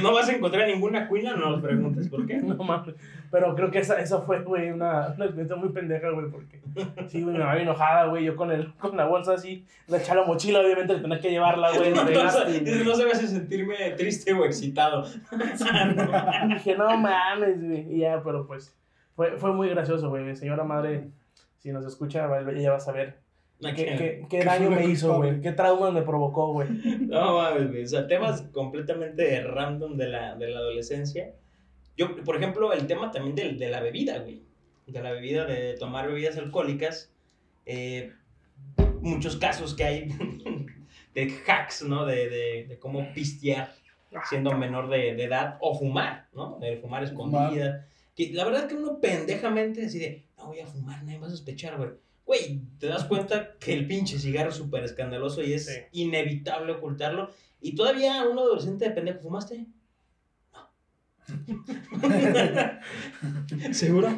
[0.00, 2.36] No vas a encontrar ninguna cuina, no nos preguntes por qué.
[2.42, 2.94] No mames.
[3.30, 6.60] Pero creo que esa, esa fue, güey, una, una experiencia muy pendeja, güey, porque
[7.08, 8.24] sí, güey, me había enojada, güey.
[8.24, 11.70] Yo con, el, con la bolsa así, le eché la mochila, obviamente, tenía que llevarla,
[11.76, 11.92] güey.
[11.92, 15.04] No, no, no se me hace sentirme triste o excitado.
[16.48, 17.94] Dije, no mames, güey.
[17.94, 18.74] Y ya, pero pues,
[19.16, 20.36] fue, fue muy gracioso, güey.
[20.36, 21.08] Señora madre,
[21.58, 23.18] si nos escucha, ella va a saber
[23.60, 25.40] qué, qué, qué daño me hizo, güey.
[25.40, 26.68] Qué traumas me provocó, güey.
[27.08, 27.82] No mames, güey.
[27.84, 31.32] O sea, temas completamente random de la, de la adolescencia.
[31.96, 34.42] Yo, por ejemplo, el tema también del- de, la bebida, güey.
[34.86, 37.10] De la bebida, de tomar bebidas alcohólicas.
[37.64, 38.12] Eh,
[39.00, 40.08] muchos casos que hay
[41.14, 42.04] de hacks, ¿no?
[42.04, 43.72] De, de, de cómo pistear
[44.28, 46.58] siendo menor de, de edad o fumar, ¿no?
[46.60, 47.86] De fumar escondida.
[48.16, 51.76] Que la verdad que uno pendejamente decide, no voy a fumar, nadie va a sospechar,
[51.76, 51.90] güey.
[52.24, 55.72] Güey, te das cuenta que el pinche cigarro es súper escandaloso y es Sí.
[55.92, 57.30] inevitable ocultarlo.
[57.60, 59.66] Y todavía un adolescente de pendejo, ¿fumaste?
[60.52, 60.68] No.
[63.72, 64.08] ¿Seguro?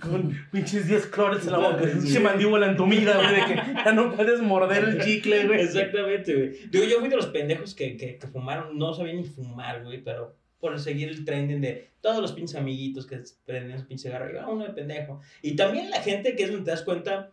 [0.00, 1.82] Con pinches 10 clores en la boca.
[1.84, 1.98] Sí.
[2.00, 3.54] Pinche mandíbula entumida, güey, de que
[3.84, 5.60] ya no puedes morder el chicle, güey.
[5.62, 6.50] Exactamente, güey.
[6.70, 10.02] Digo, yo fui de los pendejos que, que, que fumaron, no sabía ni fumar, güey,
[10.02, 14.32] pero por seguir el trending de todos los pinches amiguitos que prenden su pinche cigarro,
[14.32, 15.20] yo, uno de pendejo.
[15.42, 17.32] Y también la gente que es donde te das cuenta,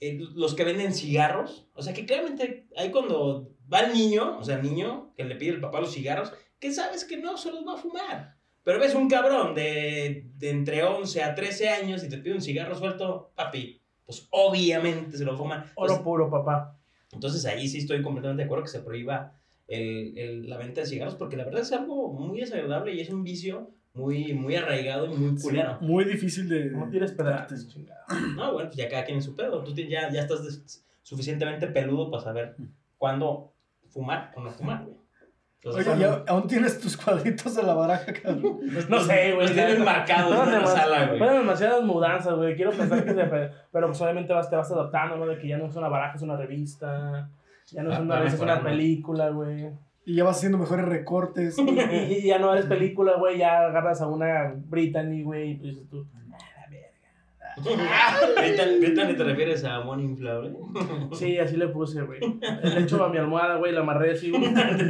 [0.00, 4.42] eh, los que venden cigarros, o sea, que claramente ahí cuando va el niño, o
[4.44, 7.50] sea, el niño que le pide el papá los cigarros, que sabes que no se
[7.52, 8.36] los va a fumar.
[8.62, 12.40] Pero ves un cabrón de, de entre 11 a 13 años y te pide un
[12.40, 15.64] cigarro suelto, papi, pues obviamente se lo fuman.
[15.74, 16.78] Oro Pues, puro, papá.
[17.12, 20.86] entonces ahí sí estoy completamente de acuerdo que se prohíba el, el- la venta de
[20.86, 25.06] cigarros porque la verdad es algo muy desagradable y es un vicio muy, muy arraigado
[25.06, 25.78] y muy culero.
[25.80, 26.66] Muy difícil de.
[26.70, 28.04] No tires pedazos, chingada.
[28.36, 29.62] No, bueno, pues ya cada quien en su pedo.
[29.62, 32.56] Tú tienes- ya, ya estás des- suficientemente peludo para saber
[32.98, 33.52] cuándo
[33.90, 34.96] fumar o no fumar, güey.
[35.62, 38.58] Entonces, Oye, ¿ya aún tienes tus cuadritos de la baraja, cabrón?
[38.90, 39.46] No sé, güey.
[39.46, 39.84] Los tienen la neta.
[39.84, 41.18] marcados Fueron en la sala, güey.
[41.18, 42.54] Fueron demasiadas mudanzas, güey.
[42.54, 43.24] Quiero pensar que se...
[43.72, 45.26] Pero pues obviamente vas, te vas adaptando, ¿no?
[45.26, 47.30] De que ya no es una baraja, es una revista.
[47.72, 49.70] Ya no es Ah, una revista, es una película, güey.
[50.06, 51.58] Y ya vas haciendo mejores recortes.
[51.58, 51.62] Y,
[52.12, 53.38] y- y ya no eres película, güey.
[53.38, 55.52] Ya agarras a una Brittany, güey.
[55.52, 56.06] Y pues dices tú...
[58.36, 60.54] Brittany, Brittany, ¿te refieres a Moni Inflable?
[61.12, 62.18] Sí, así le puse, güey.
[62.20, 63.72] Le echo a mi almohada, güey.
[63.72, 64.42] La amarré así, un,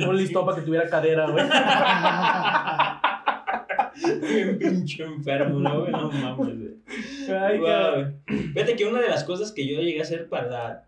[0.09, 1.45] un listón para que tuviera cadera, güey.
[4.23, 5.93] Bien pinche enfermo, ¿no, güey?
[5.93, 7.39] No mames, güey.
[7.39, 8.15] Ay, Wow.
[8.55, 10.87] Fíjate que una de las cosas que yo llegué a hacer para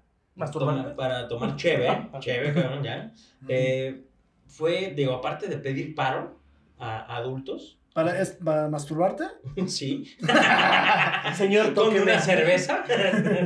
[0.52, 3.10] Tomar, para tomar cheve, cheve, cabrón, ya,
[3.48, 4.02] eh,
[4.46, 6.36] fue, digo, aparte de pedir paro
[6.78, 9.24] a, a adultos, ¿Para, es, ¿Para masturbarte?
[9.68, 10.04] sí,
[11.34, 12.02] Señor, con tóqueme.
[12.02, 12.84] una cerveza,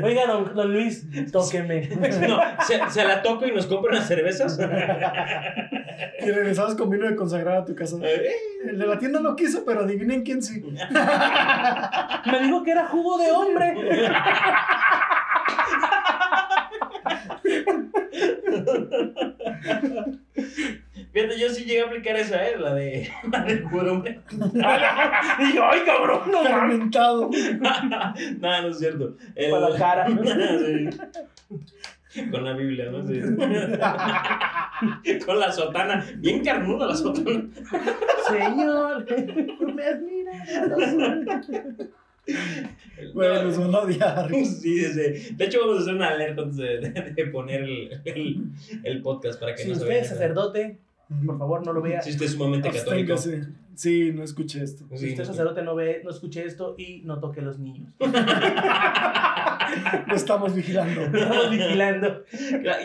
[0.03, 1.89] Oiga, don, don Luis, tóqueme.
[2.29, 4.59] no, se, se la toco y nos compra unas cervezas.
[6.23, 7.97] Y regresabas con vino de consagrar a tu casa.
[8.03, 8.27] Eh,
[8.71, 10.61] El de la tienda no quiso, pero adivinen quién sí.
[10.61, 13.75] Me dijo que era jugo de hombre.
[21.13, 22.57] Fíjate, yo sí llegué a aplicar esa, ¿eh?
[22.59, 24.21] La de, la de puro hombre.
[25.41, 26.43] Y yo, ay, cabrón, no.
[26.43, 27.31] Fermentado.
[28.41, 29.17] no, no es cierto.
[29.35, 30.07] El- Para la cara.
[30.09, 30.91] Sí.
[32.31, 33.07] Con la Biblia, ¿no?
[33.07, 33.21] Sí.
[35.25, 36.05] Con la sotana.
[36.17, 37.45] Bien carnuda la sotana.
[38.29, 39.07] Señor,
[39.75, 40.33] me admira.
[43.15, 44.31] Güey, nos van a odiar.
[44.45, 44.81] Sí.
[44.81, 48.45] De hecho, vamos a hacer una alerta antes de, de- de poner el, el,
[48.85, 50.79] el podcast para que Si no se usted es sacerdote,
[51.27, 52.03] por favor, no lo vea.
[52.03, 53.15] Si usted es sumamente católico.
[53.15, 53.53] Absténgase.
[53.75, 54.85] Sí, no escuché esto.
[54.91, 57.59] Si usted es no, sacerdote, no ve, no escuche esto y no toque a los
[57.59, 57.95] niños.
[60.07, 61.01] Lo estamos vigilando.
[61.03, 62.25] Estamos vigilando.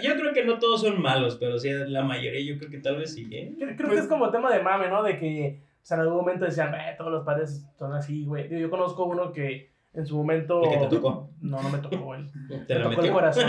[0.04, 2.98] Yo creo que no todos son malos, pero sí, la mayoría yo creo que tal
[2.98, 3.54] vez sí, ¿eh?
[3.58, 5.04] Creo, creo Pues- que es como tema de mame, ¿no?
[5.04, 8.48] De que o sea, en algún momento decían, eh, todos los padres son así, güey.
[8.48, 10.64] Digo, Yo conozco uno que en su momento.
[10.64, 11.30] El que te tocó.
[11.42, 12.28] No, no me tocó él.
[12.68, 13.14] Te Me tocó el metió.
[13.14, 13.46] corazón.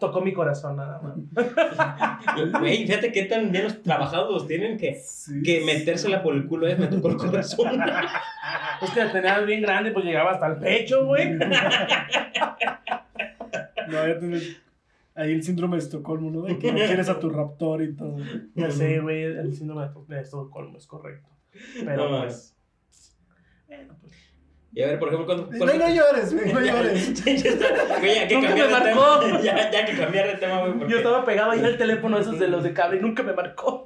[0.00, 1.14] tocó mi corazón, nada más.
[2.60, 5.40] Güey, fíjate qué tan bien los trabajados tienen que, Sí.
[5.44, 7.80] que metérsela por el culo es me tocó el corazón.
[8.82, 11.38] Es que la tenías bien grande, pues llegaba hasta el pecho, güey.
[13.88, 14.60] No, ya tenés
[15.20, 16.42] ahí el síndrome de Estocolmo, ¿no?
[16.42, 18.16] De que no quieres a tu raptor y todo.
[18.54, 21.28] Ya sé, güey, el síndrome de Estocolmo es correcto.
[21.84, 22.56] Pero No, pues.
[23.66, 24.12] Bueno, pues.
[24.72, 25.50] Y a ver, por ejemplo, cuando.
[25.58, 27.24] No, no llores, güey, no llores.
[27.24, 29.20] Ya ya que Nunca me de marcó.
[29.20, 29.40] tema.
[29.42, 30.72] Ya, ya que cambiar de tema, güey.
[30.78, 33.32] porque- Yo estaba pegado ahí al teléfono esos de los de cable y nunca me
[33.32, 33.84] marcó.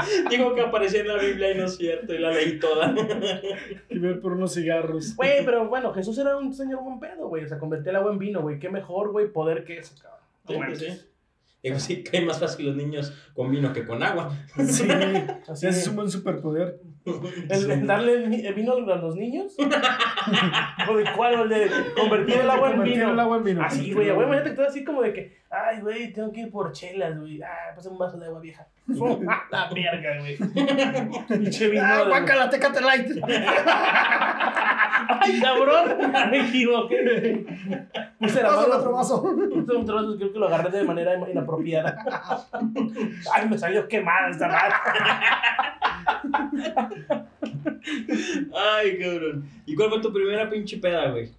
[0.30, 2.94] Digo que aparecía en la Biblia y no es cierto, y la leí toda.
[3.88, 5.16] Y ver por unos cigarros.
[5.16, 7.44] Güey, pero bueno, Jesús era un señor buen pedo, güey.
[7.44, 8.58] O sea, convertía el agua en vino, güey.
[8.58, 10.76] Qué mejor, güey, poder que eso, cabrón.
[10.76, 11.00] Sí, sí.
[11.62, 14.34] Digo, sí, cae más fácil los niños con vino que con agua.
[14.66, 14.88] Sí,
[15.48, 15.86] Así es.
[15.88, 16.80] un buen superpoder.
[17.48, 19.54] ¿El, el darle el vi- el vino a los niños?
[20.88, 21.34] ¿O de cuál?
[21.40, 23.10] ¿O el de convertir el agua en vino?
[23.12, 23.62] el agua en vino.
[23.64, 26.50] Así, güey, güey, imagínate que todo así como de que, ay, güey, tengo que ir
[26.50, 27.40] por chelas, güey.
[27.42, 28.66] Ah, pasa un vaso de agua vieja.
[29.50, 30.36] La verga, güey.
[31.28, 31.82] Pinche vino.
[31.84, 33.10] Ah, guácala, Tecate Light.
[35.22, 35.96] Ay, cabrón,
[36.30, 37.46] me equivoqué.
[38.18, 38.74] Puse la mano.
[38.76, 39.22] otro vaso.
[39.22, 41.96] Puse un trozo, creo que lo agarré de manera inapropiada.
[43.32, 44.74] Ay, me salió quemada esta madre.
[48.54, 49.48] Ay, cabrón.
[49.66, 51.30] ¿Y cuál fue tu primera pinche peda, güey?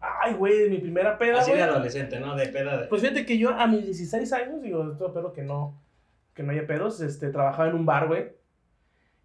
[0.00, 2.36] Ay, güey, mi primera peda, Así de adolescente, ¿no?
[2.36, 2.86] De peda de.
[2.88, 5.82] Pues fíjate que yo a mis 16 años, digo, esto espero que no,
[6.34, 8.28] que no haya pedos, este, trabajaba en un bar, güey.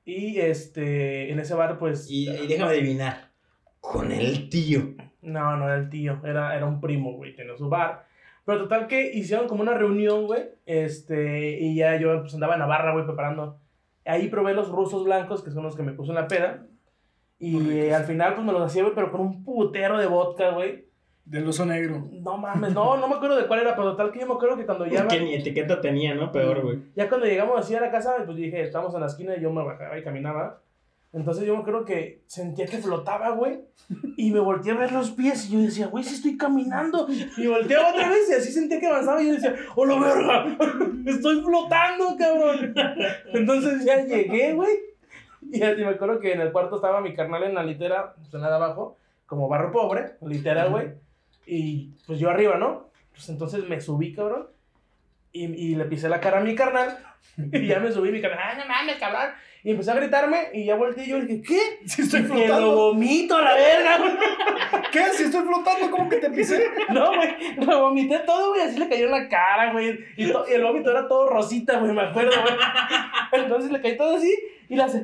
[0.05, 2.09] Y este, en ese bar, pues.
[2.09, 3.31] Y, y déjame adivinar.
[3.79, 4.95] Con el tío.
[5.21, 8.05] No, no era el tío, era, era un primo, güey, tenía su bar.
[8.45, 12.59] Pero total que hicieron como una reunión, güey, este, y ya yo pues andaba en
[12.59, 13.59] la barra, güey, preparando.
[14.05, 16.65] Ahí probé los rusos blancos, que son los que me puso en la peda.
[17.39, 20.51] Y eh, al final, pues me los hacía, güey, pero con un putero de vodka,
[20.51, 20.85] güey.
[21.25, 22.07] Del oso negro.
[22.11, 24.57] No mames, no, no me acuerdo de cuál era, pero total que yo me acuerdo
[24.57, 25.07] que cuando ya...
[25.07, 26.31] Que ni etiqueta tenía, ¿no?
[26.31, 26.79] Peor, güey.
[26.95, 29.51] Ya cuando llegamos así a la casa, pues dije, estamos en la esquina y yo
[29.51, 30.61] me bajaba y caminaba.
[31.13, 33.59] Entonces yo me acuerdo que sentía que flotaba, güey.
[34.15, 37.07] Y me volteé a ver los pies y yo decía, güey, sí estoy caminando.
[37.37, 40.57] Y volteaba otra vez y así sentía que avanzaba y yo decía, ¡oh, la verga!
[41.05, 42.73] Estoy flotando, cabrón.
[43.33, 44.71] Entonces ya llegué, güey.
[45.51, 48.33] Y así me acuerdo que en el cuarto estaba mi carnal en la litera, pues
[48.33, 50.93] en la de abajo, como barro pobre, litera, güey.
[51.45, 52.89] Y pues yo arriba, ¿no?
[53.11, 54.47] Pues entonces me subí, cabrón.
[55.33, 56.97] Y, y le pisé la cara a mi carnal.
[57.37, 58.39] Y ya me subí mi carnal.
[58.41, 59.31] ¡Ay, no mames, cabrón!
[59.63, 60.49] Y empezó a gritarme.
[60.53, 61.59] Y ya volteé y yo le dije, ¿qué?
[61.87, 62.75] Si estoy Que lo flotando.
[62.75, 64.11] vomito a la verga, güey.
[64.91, 65.03] ¿Qué?
[65.13, 66.65] Si estoy flotando, ¿cómo que te pisé?
[66.89, 67.55] No, güey.
[67.65, 68.61] Lo vomité todo, güey.
[68.61, 69.99] Así le cayó en la cara, güey.
[70.17, 71.91] Y, to- y el vómito era todo rosita, güey.
[71.93, 73.43] Me acuerdo, güey.
[73.43, 74.33] Entonces le caí todo así.
[74.69, 75.03] Y le hace.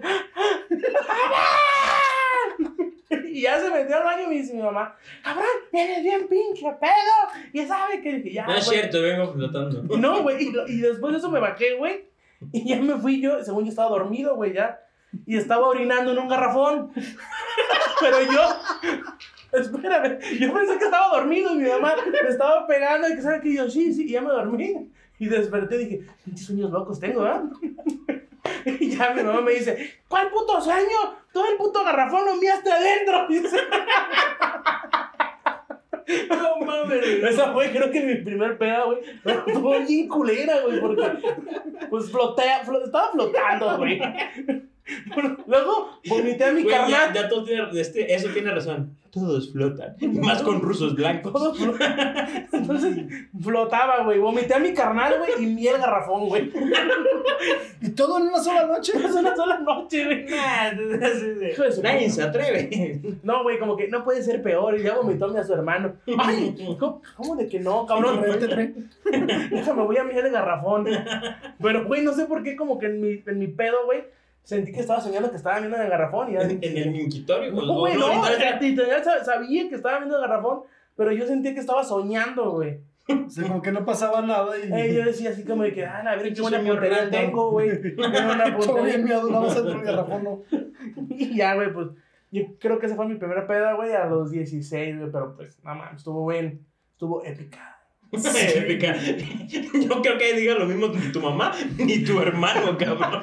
[3.32, 6.66] Y ya se metió al baño y me dice mi mamá, cabrón, eres bien pinche
[6.80, 7.44] pedo.
[7.54, 8.48] Y sabe que dije, ya.
[8.48, 9.98] No es cierto, vengo flotando.
[9.98, 10.44] No, güey.
[10.44, 12.06] Y, y después de eso me bajé, güey.
[12.52, 14.80] Y ya me fui yo, según yo estaba dormido, güey, ya.
[15.26, 16.92] Y estaba orinando en un garrafón.
[18.00, 18.42] Pero yo.
[19.54, 23.40] Espérame, yo pensé que estaba dormido y mi mamá me estaba pegando y que sabe
[23.40, 24.92] que yo, sí, sí, y ya me dormí.
[25.20, 27.44] Y desperté y dije, ¿qué sueños locos tengo, ah?
[28.66, 31.16] Y ya mi mamá me dice, ¿cuál puto sueño?
[31.32, 33.28] Todo el puto garrafón lo adentro.
[33.30, 33.58] Dice.
[36.30, 37.06] No mames.
[37.24, 39.00] Esa fue, creo que mi primer peda, güey.
[39.48, 41.04] Estuvo bien culera, güey, porque
[41.90, 44.00] pues flotea, flo- estaba flotando, güey.
[45.48, 47.14] Luego vomité a mi Güey, ya, carnal.
[47.14, 48.96] ya todo tiene, este, eso tiene razón.
[49.12, 49.96] Todos flotan.
[50.00, 51.58] Y más con rusos blancos.
[52.52, 52.98] Entonces
[53.42, 54.20] flotaba, güey.
[54.20, 56.52] Vomité a mi carnal, güey, y miel garrafón, güey.
[57.80, 58.92] Y todo en una sola noche.
[58.98, 60.26] Es una sola noche, güey.
[60.26, 60.72] Nah,
[61.52, 62.12] Hijo de su Nadie puta.
[62.16, 63.20] se atreve.
[63.24, 64.78] No, güey, como que no puede ser peor.
[64.80, 65.94] Y ya vomitó a su hermano.
[66.18, 68.22] Ay, ¿cómo, cómo de que no, cabrón?
[69.52, 70.88] Déjame, voy a miel de garrafón.
[71.62, 74.04] Pero, güey, no sé por qué, como que en mi, en mi pedo, güey,
[74.48, 76.30] sentí que estaba soñando que estaba viendo el garrafón.
[76.30, 77.52] Y ya, En, en el minquitorio.
[77.52, 78.08] No, güey, no,
[79.04, 80.62] sa- sabía que estaba viendo el garrafón,
[80.96, 82.80] pero yo sentía que estaba soñando, güey.
[83.10, 84.70] O sea, como que no pasaba nada y...
[84.72, 87.82] Eh, yo decía así como de que, ah, a ver qué buena puntería tengo, güey.
[87.82, 88.98] Tengo una Todo bien puntería.
[88.98, 90.42] miedo, nada más dentro del garrafón, ¿no?
[91.10, 91.88] Y ya, güey, pues,
[92.32, 95.58] yo creo que esa fue mi primera peda, güey, a los 16, güey, pero pues,
[95.64, 97.77] nada más, estuvo bien, estuvo épica.
[98.12, 98.96] Épica.
[99.74, 103.22] Yo creo que diga lo mismo ni tu mamá ni tu hermano, cabrón.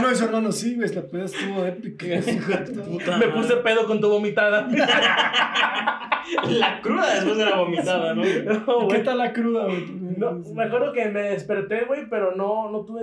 [0.00, 2.06] No, su hermano sí, güey, la peda estuvo épica.
[2.88, 3.28] Puta Me madre.
[3.28, 4.66] puse pedo con tu vomitada.
[6.48, 8.22] La cruda después de la vomitada, ¿no?
[8.66, 9.84] No, ¿Qué tal la cruda, güey?
[10.16, 13.02] No, me acuerdo que me desperté, güey, pero no, no tuve,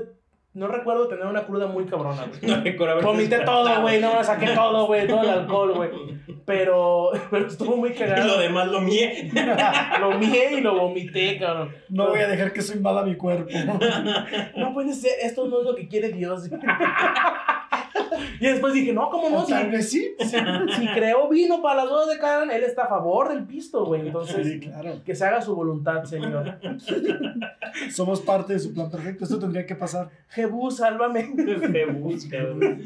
[0.54, 2.40] no recuerdo tener una cruda muy cabrona, güey.
[2.56, 5.90] No recuerdo haber Vomité todo, güey, no, saqué todo, güey, todo el alcohol, güey.
[6.46, 8.40] Pero, pero estuvo muy Y lo cagado.
[8.40, 9.32] demás lo mié.
[10.00, 11.74] Lo mié y lo vomité, cabrón.
[11.90, 13.52] No voy a dejar que eso invada mi cuerpo.
[14.58, 16.50] No puede ser, esto no es lo que quiere Dios.
[18.40, 19.46] Y después dije, no, ¿cómo no?
[19.46, 20.14] Si, tal vez sí.
[20.20, 23.86] si, si creó vino para las bodas de Canan, él está a favor del pisto,
[23.86, 24.02] güey.
[24.08, 25.02] Entonces, Sí, claro.
[25.06, 26.58] que se haga su voluntad, Señor.
[27.92, 29.24] Somos parte de su plan perfecto.
[29.24, 30.10] Esto tendría que pasar.
[30.30, 31.34] Jebú, sálvame.
[31.94, 32.78] Busca, güey.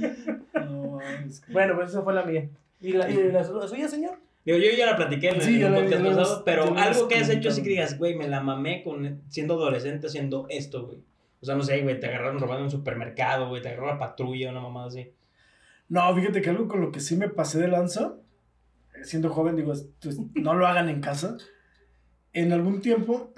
[0.54, 2.48] No, es que- Bueno, pues esa fue la mía.
[2.82, 4.18] ¿Y la, y la, la suya, señor?
[4.46, 7.50] Digo, yo ya la platiqué en, Sí, la- podcast pasado, pero algo que has hecho
[7.50, 11.00] así que digas, güey, me la mamé con siendo adolescente haciendo esto, güey.
[11.42, 14.00] O sea, no sé, güey, te agarraron robando en un supermercado, güey, te agarró la
[14.00, 15.12] patrulla, una mamada así.
[15.90, 18.16] No, fíjate que algo con lo que sí me pasé de lanza,
[19.04, 21.38] siendo joven, digo, esto es- no lo hagan en casa.
[22.34, 23.34] En algún tiempo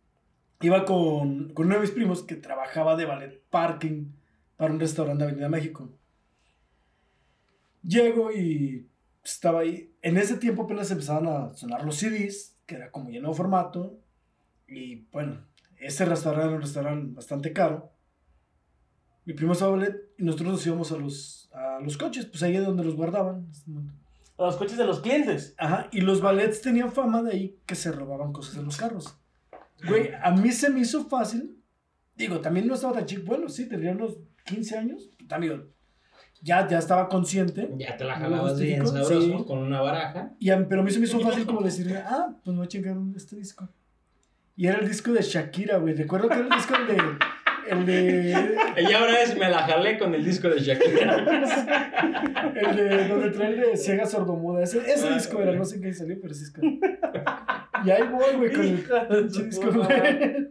[0.60, 4.12] iba con, con uno de mis primos que trabajaba de ballet parking
[4.56, 5.90] para un restaurante de Avenida México.
[7.82, 8.88] Llego y
[9.22, 9.92] estaba ahí.
[10.02, 13.98] En ese tiempo apenas empezaban a sonar los CDs, que era como ya nuevo formato.
[14.66, 15.44] Y bueno,
[15.78, 17.90] ese restaurante era un restaurante bastante caro.
[19.24, 22.56] Mi primo estaba ballet y nosotros nos íbamos a los, a los coches, pues ahí
[22.56, 23.46] es donde los guardaban.
[24.38, 25.54] Los coches de los clientes.
[25.58, 29.16] Ajá, y los ballets tenían fama de ahí que se robaban cosas en los carros.
[29.88, 31.56] Güey, a mí se me hizo fácil.
[32.16, 33.22] Digo, también no estaba tan chico.
[33.26, 35.10] Bueno, sí, tendría unos 15 años.
[35.28, 35.64] También,
[36.42, 37.70] ya, ya estaba consciente.
[37.78, 39.44] Ya te la ¿No jalabas bien sabroso Sí.
[39.46, 40.32] con una baraja.
[40.38, 42.66] Y a- pero a mí se me hizo fácil como decirle, ah, pues me voy
[42.66, 43.68] a chingar este disco.
[44.56, 45.94] Y era el disco de Shakira, güey.
[45.94, 46.96] Recuerdo que era el disco de.
[47.70, 48.56] El de.
[48.88, 51.16] Y ahora es me la jalé con el disco de Shakira.
[52.54, 54.62] El de donde trae el de Ciega Sordomuda.
[54.62, 56.60] Ese, ese Ah, disco era, no sé en qué salió, pero sí es que.
[57.84, 60.48] Y ahí voy, güey, con el disco, güey.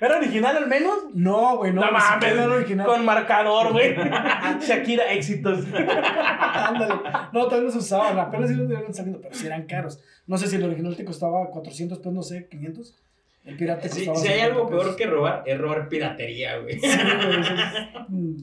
[0.00, 0.98] ¿Era original al menos?
[1.14, 1.84] No, güey, no.
[1.84, 2.86] No mames, era original.
[2.86, 3.94] Con marcador, güey.
[4.60, 5.64] Shakira, éxitos.
[5.74, 6.94] Ándale.
[7.32, 8.18] No, todavía no se usaban.
[8.18, 10.00] Apenas iban iban saliendo, pero sí eran caros.
[10.26, 12.98] No sé si el original te costaba 400 pesos, no sé, 500.
[13.44, 14.96] El pirata costaba si hay 50 algo peor pesos.
[14.96, 16.78] que robar, es robar piratería, güey.
[16.78, 18.36] Sí, güey, eso es, mm,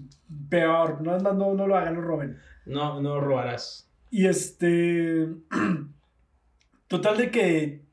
[0.50, 1.02] peor.
[1.02, 2.38] No, no, no, no lo hagan, no roben.
[2.66, 3.90] No, no robarás.
[4.12, 5.28] Y este.
[6.88, 7.89] Total de que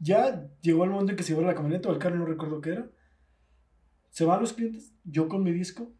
[0.00, 2.60] ya llegó el momento en que se llevó la camioneta o el carro, no recuerdo
[2.60, 2.90] qué era.
[4.10, 5.92] Se van los clientes, yo con mi disco.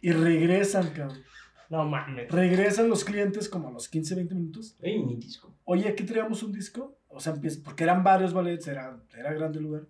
[0.00, 1.22] Y regresan, cabrón.
[1.68, 2.32] No mames.
[2.32, 4.76] Regresan los clientes como a los 15, 20 minutos.
[4.80, 5.54] Ey, mi disco.
[5.64, 6.98] Oye, aquí traíamos un disco.
[7.06, 9.86] O sea, empieza, porque eran varios ballets, era, era grande el lugar.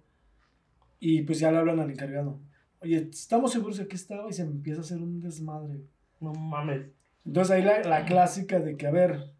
[0.98, 2.38] Y pues ya le hablan al encargado.
[2.80, 5.80] Oye, estamos seguros que aquí estaba y se me empieza a hacer un desmadre.
[6.18, 6.88] No mames.
[7.24, 9.32] Entonces ahí la, la clásica de que, a ver,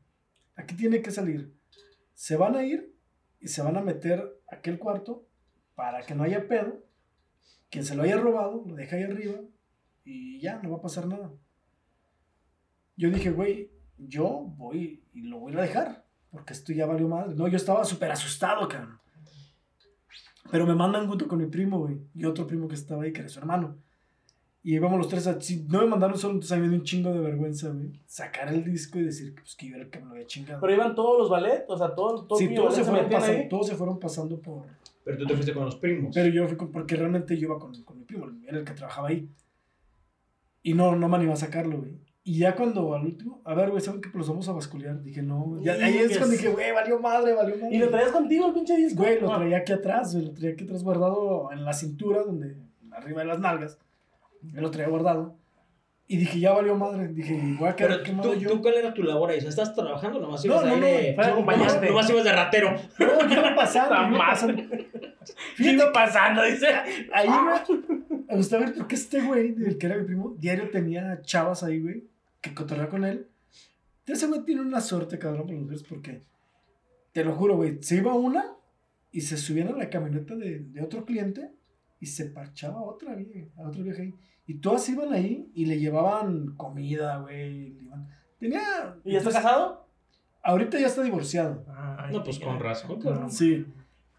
[0.55, 1.53] aquí tiene que salir.
[2.15, 2.90] Se van a ir
[3.41, 5.27] y se van a meter a aquel cuarto
[5.75, 6.85] para que no haya pedo.
[7.71, 9.41] Quien se lo haya robado, lo deja ahí arriba
[10.05, 11.31] y ya, no va a pasar nada.
[12.97, 17.35] Yo dije, güey, yo voy y lo voy a dejar porque esto ya valió madre.
[17.35, 18.99] No, yo estaba súper asustado, cabrón.
[20.51, 23.21] Pero me mandan junto con mi primo, güey, y otro primo que estaba ahí, que
[23.21, 23.79] era su hermano.
[24.63, 25.41] Y íbamos los tres a...
[25.41, 27.93] Si no me mandaron solo, entonces a mí me dio un chingo de vergüenza, güey.
[28.07, 30.27] Sacar el disco y decir que, pues, que yo era el que me lo había
[30.27, 30.61] chingado.
[30.61, 33.41] Pero iban todos los ballet, o sea, todos, todos sí, todos se, fueron metían pasando,
[33.43, 33.49] ahí.
[33.49, 34.65] todos se fueron pasando por...
[35.03, 36.15] Pero tú te fuiste con los primos.
[36.15, 36.71] Pero yo fui con...
[36.71, 39.31] Porque realmente yo iba con, con mi primo, era el que trabajaba ahí.
[40.63, 41.93] Y no, no me animé a sacarlo, güey.
[42.23, 43.41] Y ya cuando al último...
[43.47, 45.03] A ver, güey, ¿saben que los vamos a basculear?
[45.03, 45.59] Dije, no.
[45.63, 47.75] Ya, ahí es cuando dije, güey, valió madre, valió madre.
[47.75, 49.03] ¿Y lo traías contigo el pinche disco?
[49.03, 49.39] Güey, lo Ah.
[49.39, 52.57] traía aquí atrás, güey, lo traía aquí atrás guardado en la cintura, donde,
[52.93, 53.79] arriba de las nalgas.
[54.43, 55.37] Yo lo traía guardado.
[56.11, 57.07] Y dije, ya valió madre.
[57.07, 58.51] Dije, voy a quedar Pero quemado tú, yo.
[58.51, 59.39] tú, ¿cuál era tu labor ahí?
[59.39, 61.17] O sea, ¿estás trabajando nomás No, ibas no, ahí no, de...
[61.19, 61.75] acompañante.
[61.75, 62.75] Nomás, nomás ibas de ratero.
[62.99, 64.63] No, yo iba pasando, yo iba pasando.
[65.57, 66.43] ¿Qué está pasando?
[66.43, 66.67] Dice.
[67.13, 67.81] Ahí, güey,
[68.27, 71.81] me gustaba ver porque este güey, el que era mi primo, diario tenía chavas ahí,
[71.81, 72.03] güey,
[72.41, 73.29] que cotorreaba con él.
[74.05, 76.23] Ese güey tiene una suerte, cabrón, con mujeres, porque,
[77.13, 78.47] te lo juro, güey, se iba una
[79.13, 81.53] y se subían a la camioneta de, de otro cliente
[82.01, 84.15] y se parchaba a otra vieja, a otra vieja ahí.
[84.47, 87.79] Y todas iban ahí y le llevaban comida, güey.
[88.39, 88.97] Tenía...
[89.05, 89.87] ¿Y ya está casado?
[90.43, 91.65] Ahorita ya está divorciado.
[91.69, 92.99] Ay, No, pues con razón.
[93.05, 93.29] No.
[93.29, 93.67] Sí.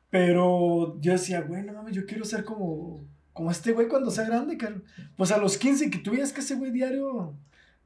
[0.09, 3.03] Pero yo decía, güey, no mames, yo quiero ser como,
[3.33, 4.83] como este güey cuando sea grande, cabrón.
[5.17, 7.35] Pues a los 15 que tú veías que ese güey diario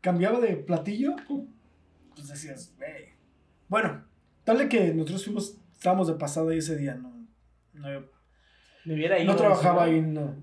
[0.02, 1.16] cambiaba de platillo,
[2.16, 3.16] pues decías, güey.
[3.70, 4.04] Bueno,
[4.44, 7.28] tal de que nosotros fuimos, estábamos de pasada ahí ese día, no,
[7.74, 8.15] no,
[8.86, 9.32] Me hubiera ido.
[9.32, 10.36] no trabajaba ahí, no.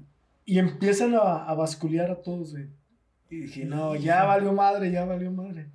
[0.45, 2.69] Y empiezan a, a basculear a todos, güey.
[3.31, 5.71] Y dije, no, ya valió madre, ya valió madre.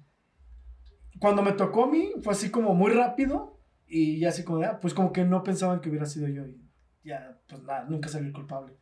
[1.19, 3.57] Cuando me tocó a mí, fue así como muy rápido.
[3.87, 6.45] Y ya así como, ah, pues como que no pensaban que hubiera sido yo.
[6.45, 6.57] Y
[7.03, 8.73] ya, pues nada, nunca salí el culpable.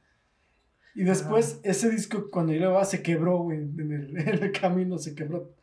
[0.96, 4.52] Y después, ese disco, cuando yo lo iba, se quebró, güey, en el, en el
[4.52, 5.54] camino, se quebró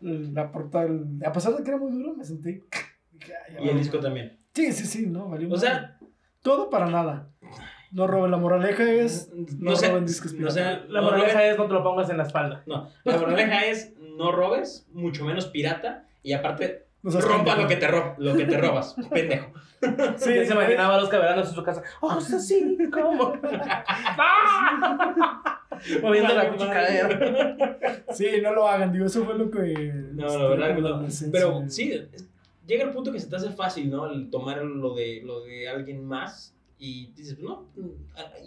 [0.00, 0.88] la portada.
[1.26, 2.62] A pesar de que era muy duro, me sentí.
[2.72, 4.08] "Ah, ya Y el disco madre".
[4.08, 4.38] también.
[4.54, 5.98] Sí, sí, sí, no, valió O sea,
[6.40, 7.30] Todo para nada.
[7.96, 8.30] No roben.
[8.30, 9.30] La moraleja es.
[9.34, 9.88] no, No sé.
[9.88, 12.22] roben discos No, sea, La no moraleja robes- es no te lo pongas en la
[12.24, 12.62] espalda.
[12.66, 16.04] no, la moraleja es no robes, mucho menos pirata.
[16.22, 17.62] Y aparte, rompa pendejo.
[17.62, 18.94] lo que, te ro- lo que te robas.
[19.10, 19.52] Pendejo.
[20.16, 21.82] Sí, se imaginaba a los caberanos en su casa.
[22.00, 22.76] ¡Oh, eso sí!
[22.92, 23.32] ¿Cómo?
[24.18, 25.52] ¡Ah!
[26.02, 27.76] Moviendo la pinche cadera.
[28.12, 29.74] Sí, no lo hagan, digo, eso fue lo que.
[30.14, 31.08] No, este, la verdad que con la no.
[31.32, 32.26] Pero sí, es-
[32.66, 34.10] llega el punto que se te hace fácil, ¿no?
[34.10, 37.68] El tomar lo de, lo de alguien más y dices, no,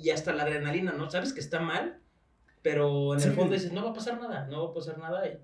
[0.01, 1.09] y hasta la adrenalina, ¿no?
[1.09, 1.99] Sabes que está mal,
[2.61, 3.35] pero en el Sí.
[3.35, 5.27] fondo dices, no va a pasar nada, no va a pasar nada.
[5.27, 5.37] Y...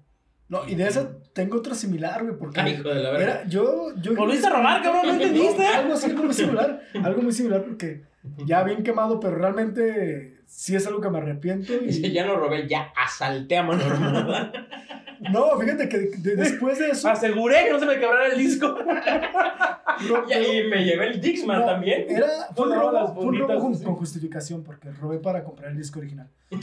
[0.48, 3.24] No, y de esa tengo otra similar, güey, porque Ay, hijo de la verga.
[3.40, 4.14] era, yo, yo...
[4.16, 5.66] Volviste a robar, cabrón, ¿no entendiste?
[5.66, 8.04] algo así, algo muy similar, algo muy similar porque
[8.46, 12.12] ya bien quemado, pero realmente sí es algo que me arrepiento Dice, y...
[12.12, 14.52] ya no robé, ya asalté a mano armada.
[15.32, 17.10] No, fíjate que de- después de eso...
[17.10, 18.68] Aseguré que no se me quebrara el disco.
[20.10, 22.06] ro- y me llevé el Dixman no, también.
[22.10, 23.84] Era, fue un las robo, fue un robo con, sí.
[23.84, 26.30] con justificación porque robé para comprar el disco original.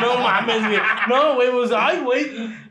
[0.00, 0.78] No mames, güey.
[1.08, 2.26] No, güey, pues, ay, güey.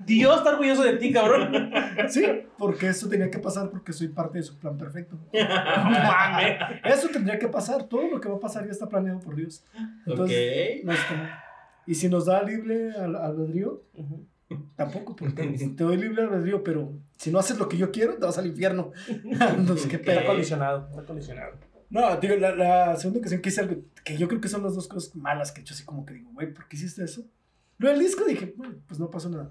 [0.06, 1.72] Dios está orgulloso de ti, cabrón.
[2.10, 2.26] Sí,
[2.58, 5.18] porque eso tenía que pasar porque soy parte de su plan perfecto.
[5.34, 6.58] No mames.
[6.84, 9.64] Eso tendría que pasar, todo lo que va a pasar ya está planeado por Dios.
[10.06, 10.86] Entonces, ok.
[10.86, 11.44] no está-
[11.86, 13.82] Y si nos da libre al- albedrío,
[14.76, 15.44] tampoco, porque
[15.78, 18.48] te doy libre albedrío, pero si no haces lo que yo quiero, te vas al
[18.48, 18.92] infierno.
[19.58, 20.18] no sé qué pedo.
[20.20, 21.54] Está condicionado, está condicionado.
[21.90, 24.76] No, digo, la, la segunda ocasión que hice algo que yo creo que son las
[24.76, 27.26] dos cosas malas que he hecho, así como que digo, güey, ¿por qué hiciste eso?
[27.80, 29.50] Lo del disco dije, bueno, pues no pasó nada.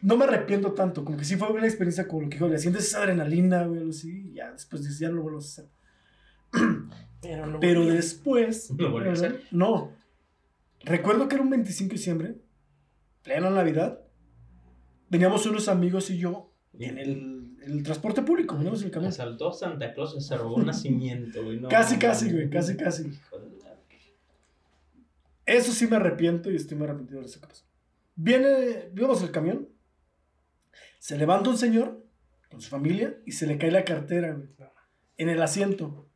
[0.00, 2.58] No me arrepiento tanto, como que sí fue una experiencia como lo que dijo, le
[2.58, 5.66] sientes esa adrenalina, güey, así, y ya después dices, ya no lo vuelvo a hacer.
[7.20, 9.42] Pero, no, Pero después, ¿Lo volvió a hacer?
[9.50, 9.90] no,
[10.84, 12.36] recuerdo que era un 25 de diciembre,
[13.28, 14.00] pleno Navidad,
[15.10, 19.10] veníamos unos amigos y yo en el, en el transporte público, veníamos en el camión.
[19.10, 21.60] Asaltó Santa Claus y se robó un nacimiento, güey.
[21.60, 23.10] no Casi, casi, güey, casi, casi.
[25.44, 27.64] Eso sí me arrepiento y estoy muy arrepentido de eso que pasó.
[28.16, 29.68] Viene, íbamos el camión,
[30.98, 32.02] se levanta un señor
[32.50, 34.48] con su familia y se le cae la cartera, güey,
[35.18, 36.08] en el asiento.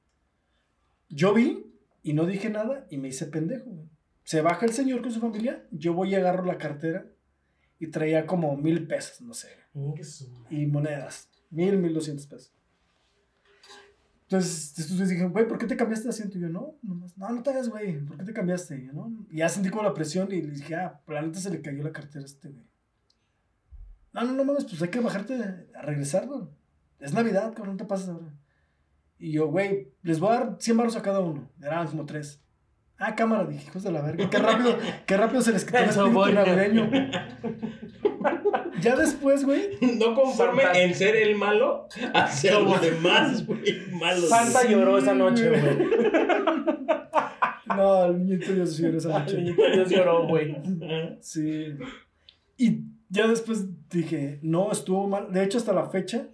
[1.11, 1.67] Yo vi
[2.03, 3.92] y no dije nada y me hice pendejo, güey.
[4.25, 7.07] Se baja el señor con su familia, yo voy y agarro la cartera
[7.79, 9.49] y traía como mil pesos, no sé,
[10.51, 12.55] y monedas, mil, mil doscientos pesos.
[14.23, 16.39] Entonces, entonces dije, güey, ¿por qué te cambiaste de asiento?
[16.39, 18.79] Y yo, no, nomás, no, no te hagas, güey, ¿por qué te cambiaste?
[18.79, 21.39] Y yo, no, y ya sentí como la presión y le dije, ah, la neta
[21.39, 22.65] se le cayó la cartera a este, güey.
[24.13, 25.35] No, no, no mames, pues hay que bajarte
[25.75, 26.43] a regresar, güey.
[27.01, 28.33] Es Navidad, cabrón, no te pases ahora.
[29.19, 31.51] Y yo, güey, les voy a dar 100 baros a cada uno.
[31.61, 32.42] Eran como tres.
[33.05, 34.31] Ah, cámara, dije, hijos de la verga.
[34.31, 36.91] Qué rápido, qué rápido se les quitó el espíritu navideño.
[38.81, 43.61] Ya después, güey, No conforme Santa- en ser el malo, hacer los demás, güey,
[43.93, 44.29] malos.
[44.29, 45.63] Santa lloró esa noche, güey.
[47.77, 49.37] No, el niñito Dios lloró esa El noche.
[49.39, 50.57] niñito Dios lloró, güey.
[51.21, 51.69] Sí.
[52.57, 55.33] Y ya después dije, no, estuvo mal.
[55.33, 56.29] De hecho, hasta la fecha,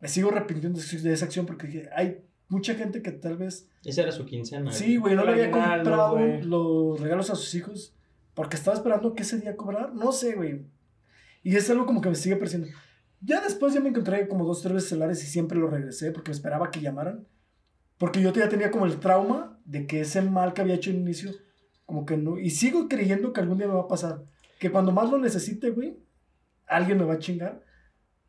[0.00, 2.18] me sigo arrepintiendo de esa acción porque dije, hay
[2.48, 3.68] mucha gente que tal vez.
[3.84, 4.72] Esa era su quincena.
[4.72, 6.42] Sí, güey, no le había comprado güey.
[6.42, 7.94] los regalos a sus hijos
[8.34, 9.94] porque estaba esperando que ese día cobrar.
[9.94, 10.66] No sé, güey.
[11.42, 12.68] Y es algo como que me sigue pareciendo.
[13.20, 16.30] Ya después ya me encontré como dos, tres veces celulares y siempre lo regresé porque
[16.30, 17.26] esperaba que llamaran.
[17.96, 20.96] Porque yo ya tenía como el trauma de que ese mal que había hecho al
[20.96, 21.32] inicio,
[21.84, 22.38] como que no.
[22.38, 24.24] Y sigo creyendo que algún día me va a pasar.
[24.60, 25.98] Que cuando más lo necesite, güey,
[26.66, 27.64] alguien me va a chingar.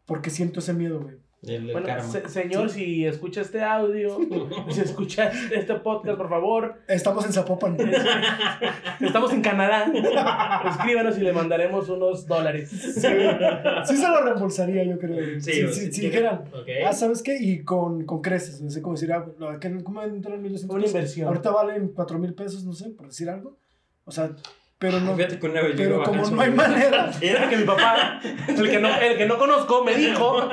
[0.05, 1.17] Porque siento ese miedo, güey.
[1.41, 2.03] El, Bueno, karma.
[2.03, 4.17] se- señor, si escucha este audio,
[4.69, 7.77] si escucha este podcast, por favor, Estamos en Zapopan.
[8.99, 9.91] estamos en Canadá.
[10.69, 12.69] Escríbanos y le mandaremos unos dólares.
[12.69, 13.01] Sí,
[13.85, 15.39] sí se lo reembolsaría, yo creo.
[15.39, 16.67] Sí, sea, si que- dijeran, Ok.
[16.85, 17.37] ah, ¿sabes qué?
[17.39, 18.61] Y con, con creces.
[18.61, 19.25] No sé cómo decir, ah,
[19.83, 21.27] ¿cómo entró en 1200 Una inversión.
[21.29, 23.57] Ahorita valen 4 mil pesos, no sé, por decir algo.
[24.03, 24.31] O sea,
[24.79, 25.13] pero no.
[25.15, 27.11] Fíjate que una vez Pero como no hay manera.
[27.21, 30.49] Era que mi papá, el que no, el que no conozco, me dijo.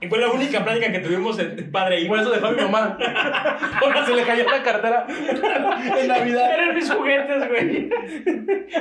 [0.00, 2.62] Y fue la única plática que tuvimos el padre y por eso dejó a mi
[2.62, 2.96] mamá.
[3.80, 5.06] Porque se le cayó la cartera.
[5.08, 6.54] En Navidad.
[6.54, 7.90] Eran mis juguetes, güey.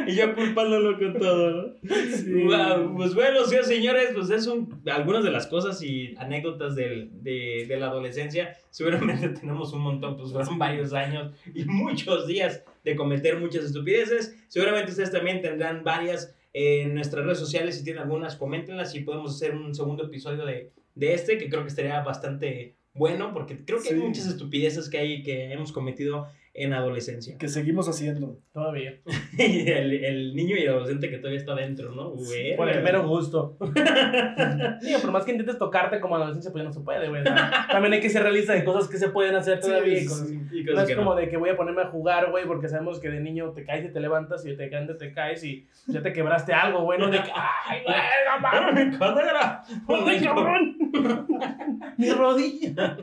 [0.08, 1.74] y yo culpándolo con todo, ¿no?
[2.16, 2.44] Sí.
[2.44, 7.10] Wow, pues bueno, sí, señores, pues esas son algunas de las cosas y anécdotas del-
[7.24, 8.56] de, de la adolescencia.
[8.78, 14.38] Seguramente tenemos un montón, pues fueron varios años y muchos días de cometer muchas estupideces.
[14.50, 17.76] Seguramente ustedes también tendrán varias en nuestras redes sociales.
[17.76, 21.64] Si tienen algunas, coméntenlas y podemos hacer un segundo episodio de, de este, que creo
[21.64, 26.28] que estaría bastante bueno, porque creo que hay muchas estupideces que, hay, que hemos cometido
[26.60, 27.38] en adolescencia.
[27.38, 28.40] Que seguimos haciendo.
[28.52, 29.00] Todavía.
[29.38, 32.10] Y el, el niño y el adolescente que todavía está dentro, ¿no?
[32.12, 32.56] Güey.
[32.58, 33.58] Por el mero gusto.
[34.82, 37.22] Sí, por más que intentes tocarte como adolescencia, pues ya no se puede, güey.
[37.22, 39.94] O sea, También hay que ser realista de cosas que se pueden hacer todavía.
[39.94, 40.40] y Sí, cosas- sí.
[40.74, 41.16] No es como no.
[41.16, 43.86] de que voy a ponerme a jugar, güey, porque sabemos que de niño te caes
[43.86, 47.08] y te levantas y de grande te caes y ya te quebraste algo, güey, no
[47.08, 47.98] de que, ay, güey,
[48.42, 49.64] mames, Mi cadera.
[49.88, 50.78] ¡Ay, cabrón!
[51.98, 52.98] Mi rodilla.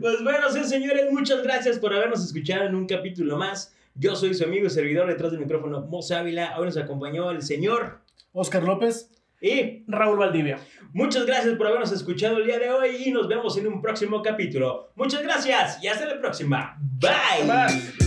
[0.00, 3.74] Pues bueno, sí, señores, muchas gracias por habernos escuchado en un capítulo más.
[3.94, 6.54] Yo soy su amigo y servidor detrás del micrófono, Mos Ávila.
[6.58, 8.00] Hoy nos acompañó el señor.
[8.32, 9.10] Oscar López.
[9.44, 10.58] Y Raúl Valdivia.
[10.94, 14.22] muchas gracias por habernos escuchado el día de hoy y nos vemos en un próximo
[14.22, 14.90] capítulo.
[14.96, 16.78] Muchas gracias y hasta la próxima.
[16.80, 17.46] Bye.
[17.46, 18.03] Bye.